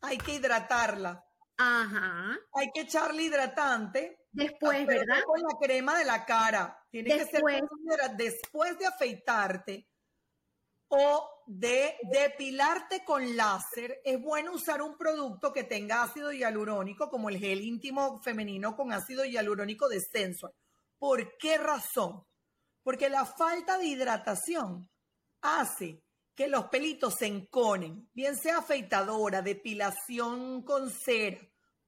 hay 0.00 0.18
que 0.18 0.34
hidratarla. 0.34 1.24
Ajá. 1.58 2.38
Hay 2.54 2.70
que 2.72 2.82
echarle 2.82 3.24
hidratante. 3.24 4.26
Después, 4.30 4.86
¿verdad? 4.86 5.22
Con 5.26 5.42
la 5.42 5.58
crema 5.60 5.98
de 5.98 6.04
la 6.04 6.24
cara. 6.24 6.84
Tiene 6.90 7.18
que 7.18 7.26
ser 7.26 7.42
después 8.16 8.78
de 8.78 8.86
afeitarte 8.86 9.88
o 10.88 11.28
de 11.46 11.96
depilarte 12.02 13.04
con 13.04 13.36
láser. 13.36 14.00
Es 14.04 14.20
bueno 14.20 14.52
usar 14.52 14.80
un 14.82 14.96
producto 14.96 15.52
que 15.52 15.64
tenga 15.64 16.02
ácido 16.02 16.32
hialurónico, 16.32 17.10
como 17.10 17.28
el 17.28 17.38
gel 17.38 17.60
íntimo 17.60 18.22
femenino 18.22 18.76
con 18.76 18.92
ácido 18.92 19.24
hialurónico 19.24 19.88
de 19.88 20.00
Sensual. 20.00 20.52
¿Por 20.98 21.36
qué 21.36 21.58
razón? 21.58 22.24
Porque 22.88 23.10
la 23.10 23.26
falta 23.26 23.76
de 23.76 23.84
hidratación 23.84 24.88
hace 25.42 26.02
que 26.34 26.48
los 26.48 26.68
pelitos 26.68 27.16
se 27.16 27.26
enconen, 27.26 28.08
bien 28.14 28.34
sea 28.34 28.60
afeitadora, 28.60 29.42
depilación 29.42 30.62
con 30.62 30.88
cera, 30.90 31.38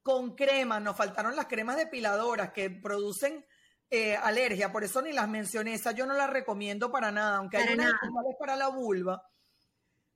con 0.03 0.37
crema, 0.37 0.79
nos 0.79 0.99
faltaron 0.99 1.35
las 1.35 1.47
cremas 1.47 1.79
depiladoras 1.79 2.53
que 2.53 2.69
producen 2.69 3.47
eh, 3.89 4.15
alergia, 4.15 4.71
por 4.71 4.85
eso 4.85 5.01
ni 5.01 5.15
las 5.15 5.27
mencioné, 5.27 5.73
esa 5.73 5.93
yo 5.93 6.05
no 6.05 6.13
las 6.13 6.29
recomiendo 6.29 6.93
para 6.93 7.11
nada, 7.11 7.39
aunque 7.39 7.57
hay 7.57 7.73
unas 7.73 7.95
para 8.39 8.57
la 8.57 8.69
vulva. 8.69 9.27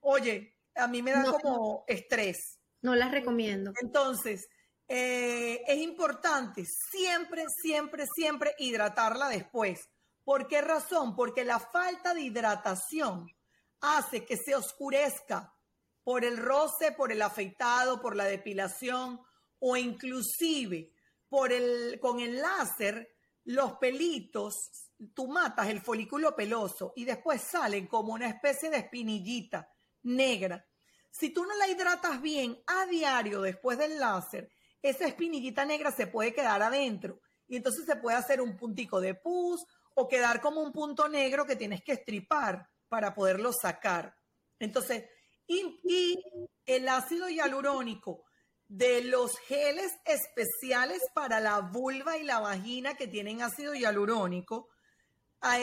Oye, 0.00 0.58
a 0.74 0.86
mí 0.86 1.00
me 1.00 1.12
da 1.12 1.24
como 1.24 1.86
estrés. 1.88 2.60
No 2.82 2.94
las 2.94 3.10
recomiendo. 3.10 3.72
Entonces, 3.80 4.50
eh, 4.86 5.62
es 5.66 5.78
importante 5.78 6.66
siempre, 6.66 7.44
siempre, 7.48 8.04
siempre 8.14 8.54
hidratarla 8.58 9.30
después 9.30 9.88
¿Por 10.24 10.48
qué 10.48 10.62
razón? 10.62 11.14
Porque 11.14 11.44
la 11.44 11.58
falta 11.58 12.14
de 12.14 12.22
hidratación 12.22 13.28
hace 13.80 14.24
que 14.24 14.36
se 14.36 14.54
oscurezca 14.54 15.54
por 16.02 16.24
el 16.24 16.38
roce, 16.38 16.92
por 16.92 17.12
el 17.12 17.22
afeitado, 17.22 18.00
por 18.00 18.16
la 18.16 18.24
depilación 18.24 19.20
o 19.58 19.76
inclusive 19.76 20.92
por 21.28 21.52
el, 21.52 21.98
con 22.00 22.20
el 22.20 22.40
láser, 22.40 23.14
los 23.44 23.72
pelitos, 23.78 24.54
tú 25.14 25.26
matas 25.26 25.68
el 25.68 25.80
folículo 25.80 26.34
peloso 26.34 26.92
y 26.96 27.04
después 27.04 27.42
salen 27.42 27.86
como 27.86 28.14
una 28.14 28.28
especie 28.28 28.70
de 28.70 28.78
espinillita 28.78 29.68
negra. 30.04 30.64
Si 31.10 31.30
tú 31.30 31.44
no 31.44 31.54
la 31.56 31.68
hidratas 31.68 32.20
bien 32.20 32.62
a 32.66 32.86
diario 32.86 33.42
después 33.42 33.78
del 33.78 33.98
láser, 33.98 34.50
esa 34.82 35.06
espinillita 35.06 35.64
negra 35.64 35.90
se 35.90 36.06
puede 36.06 36.32
quedar 36.32 36.62
adentro 36.62 37.20
y 37.46 37.56
entonces 37.56 37.84
se 37.84 37.96
puede 37.96 38.16
hacer 38.16 38.40
un 38.40 38.56
puntico 38.56 39.00
de 39.00 39.14
pus 39.14 39.64
o 39.94 40.08
quedar 40.08 40.40
como 40.40 40.60
un 40.60 40.72
punto 40.72 41.08
negro 41.08 41.46
que 41.46 41.56
tienes 41.56 41.82
que 41.82 41.92
estripar 41.92 42.68
para 42.88 43.14
poderlo 43.14 43.52
sacar. 43.52 44.14
Entonces, 44.58 45.04
y, 45.46 46.22
el 46.66 46.88
ácido 46.88 47.28
hialurónico 47.28 48.24
de 48.66 49.02
los 49.04 49.38
geles 49.38 49.92
especiales 50.06 51.02
para 51.14 51.38
la 51.40 51.60
vulva 51.60 52.16
y 52.16 52.24
la 52.24 52.40
vagina 52.40 52.94
que 52.94 53.06
tienen 53.06 53.42
ácido 53.42 53.74
hialurónico, 53.74 54.70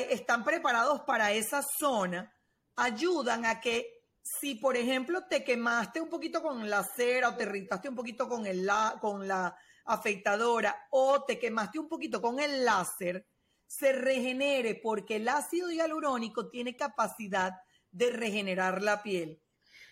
están 0.09 0.43
preparados 0.43 1.01
para 1.01 1.31
esa 1.31 1.63
zona, 1.79 2.31
ayudan 2.75 3.45
a 3.45 3.59
que 3.59 4.01
si, 4.21 4.55
por 4.55 4.77
ejemplo, 4.77 5.25
te 5.27 5.43
quemaste 5.43 5.99
un 5.99 6.09
poquito 6.09 6.43
con 6.43 6.69
la 6.69 6.83
cera 6.83 7.29
o 7.29 7.35
te 7.35 7.43
irritaste 7.43 7.89
un 7.89 7.95
poquito 7.95 8.29
con, 8.29 8.45
el, 8.45 8.69
con 8.99 9.27
la 9.27 9.55
afeitadora 9.85 10.87
o 10.91 11.23
te 11.23 11.39
quemaste 11.39 11.79
un 11.79 11.87
poquito 11.87 12.21
con 12.21 12.39
el 12.39 12.63
láser, 12.63 13.25
se 13.71 13.93
regenere 13.93 14.75
porque 14.75 15.15
el 15.15 15.29
ácido 15.29 15.71
hialurónico 15.71 16.49
tiene 16.49 16.75
capacidad 16.75 17.53
de 17.89 18.11
regenerar 18.11 18.81
la 18.81 19.01
piel. 19.01 19.41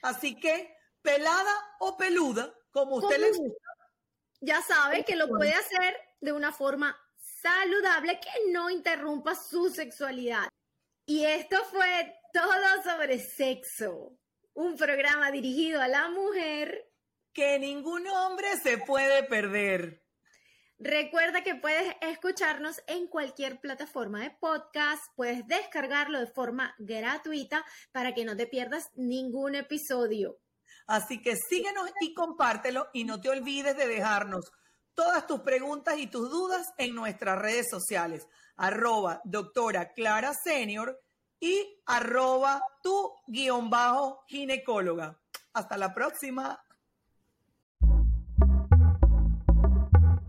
Así 0.01 0.37
que, 0.37 0.75
pelada 1.01 1.53
o 1.79 1.95
peluda, 1.95 2.53
como 2.71 2.97
usted 2.97 3.17
le 3.17 3.31
gusta. 3.31 3.71
Ya 4.41 4.61
sabe 4.61 5.05
que 5.05 5.15
lo 5.15 5.29
puede 5.29 5.53
hacer 5.53 5.95
de 6.19 6.33
una 6.33 6.51
forma 6.51 6.93
saludable 7.15 8.19
que 8.19 8.51
no 8.51 8.69
interrumpa 8.69 9.33
su 9.33 9.69
sexualidad. 9.69 10.49
Y 11.05 11.23
esto 11.23 11.63
fue 11.71 12.15
todo 12.33 12.83
sobre 12.83 13.17
sexo, 13.17 14.17
un 14.55 14.75
programa 14.75 15.31
dirigido 15.31 15.81
a 15.81 15.87
la 15.87 16.09
mujer 16.09 16.91
que 17.33 17.57
ningún 17.59 18.05
hombre 18.07 18.57
se 18.57 18.77
puede 18.77 19.23
perder. 19.23 20.03
Recuerda 20.81 21.43
que 21.43 21.55
puedes 21.55 21.93
escucharnos 21.99 22.81
en 22.87 23.07
cualquier 23.07 23.59
plataforma 23.59 24.21
de 24.21 24.31
podcast, 24.31 25.03
puedes 25.17 25.45
descargarlo 25.45 26.21
de 26.21 26.27
forma 26.27 26.73
gratuita 26.79 27.65
para 27.91 28.13
que 28.13 28.23
no 28.23 28.37
te 28.37 28.47
pierdas 28.47 28.89
ningún 28.95 29.55
episodio. 29.55 30.39
Así 30.87 31.21
que 31.21 31.35
síguenos 31.35 31.91
y 31.99 32.13
compártelo 32.13 32.87
y 32.93 33.03
no 33.03 33.19
te 33.19 33.27
olvides 33.27 33.75
de 33.75 33.87
dejarnos 33.87 34.53
todas 34.93 35.27
tus 35.27 35.41
preguntas 35.41 35.97
y 35.97 36.07
tus 36.07 36.29
dudas 36.29 36.73
en 36.77 36.95
nuestras 36.95 37.37
redes 37.37 37.67
sociales, 37.69 38.25
arroba 38.55 39.19
doctora 39.25 39.91
Clara 39.91 40.31
Senior 40.33 40.97
y 41.41 41.81
arroba 41.87 42.63
tu 42.81 43.15
guion 43.27 43.69
bajo 43.69 44.23
ginecóloga. 44.29 45.19
Hasta 45.51 45.75
la 45.75 45.93
próxima. 45.93 46.63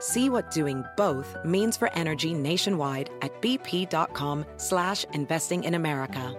See 0.00 0.28
what 0.28 0.50
doing 0.50 0.82
both 0.96 1.36
means 1.44 1.76
for 1.76 1.92
energy 1.92 2.34
nationwide 2.34 3.10
at 3.22 3.40
bp.com 3.40 4.44
slash 4.56 5.04
investing 5.12 5.62
in 5.64 5.74
America. 5.74 6.34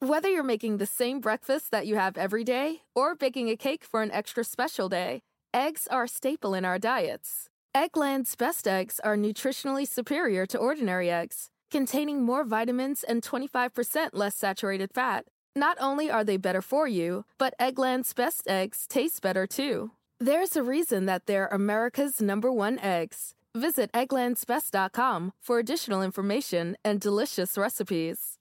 Whether 0.00 0.28
you're 0.28 0.44
making 0.44 0.76
the 0.78 0.86
same 0.86 1.18
breakfast 1.20 1.72
that 1.72 1.88
you 1.88 1.96
have 1.96 2.16
every 2.16 2.44
day 2.44 2.82
or 2.94 3.16
baking 3.16 3.48
a 3.50 3.56
cake 3.56 3.82
for 3.82 4.00
an 4.00 4.12
extra 4.12 4.44
special 4.44 4.88
day, 4.88 5.22
eggs 5.52 5.88
are 5.90 6.04
a 6.04 6.08
staple 6.08 6.54
in 6.54 6.64
our 6.64 6.78
diets. 6.78 7.48
Eggland's 7.74 8.36
best 8.36 8.68
eggs 8.68 9.00
are 9.02 9.16
nutritionally 9.16 9.86
superior 9.86 10.46
to 10.46 10.56
ordinary 10.56 11.10
eggs, 11.10 11.48
containing 11.72 12.22
more 12.22 12.44
vitamins 12.44 13.02
and 13.02 13.22
25% 13.22 14.10
less 14.12 14.36
saturated 14.36 14.92
fat. 14.94 15.26
Not 15.56 15.76
only 15.80 16.08
are 16.08 16.22
they 16.22 16.36
better 16.36 16.62
for 16.62 16.86
you, 16.86 17.24
but 17.36 17.54
Eggland's 17.58 18.12
best 18.12 18.46
eggs 18.46 18.86
taste 18.88 19.20
better 19.20 19.48
too. 19.48 19.90
There's 20.20 20.56
a 20.56 20.64
reason 20.64 21.06
that 21.06 21.26
they're 21.26 21.46
America's 21.46 22.20
number 22.20 22.50
one 22.50 22.80
eggs. 22.80 23.34
Visit 23.54 23.92
egglandsbest.com 23.92 25.32
for 25.40 25.60
additional 25.60 26.02
information 26.02 26.76
and 26.84 27.00
delicious 27.00 27.56
recipes. 27.56 28.37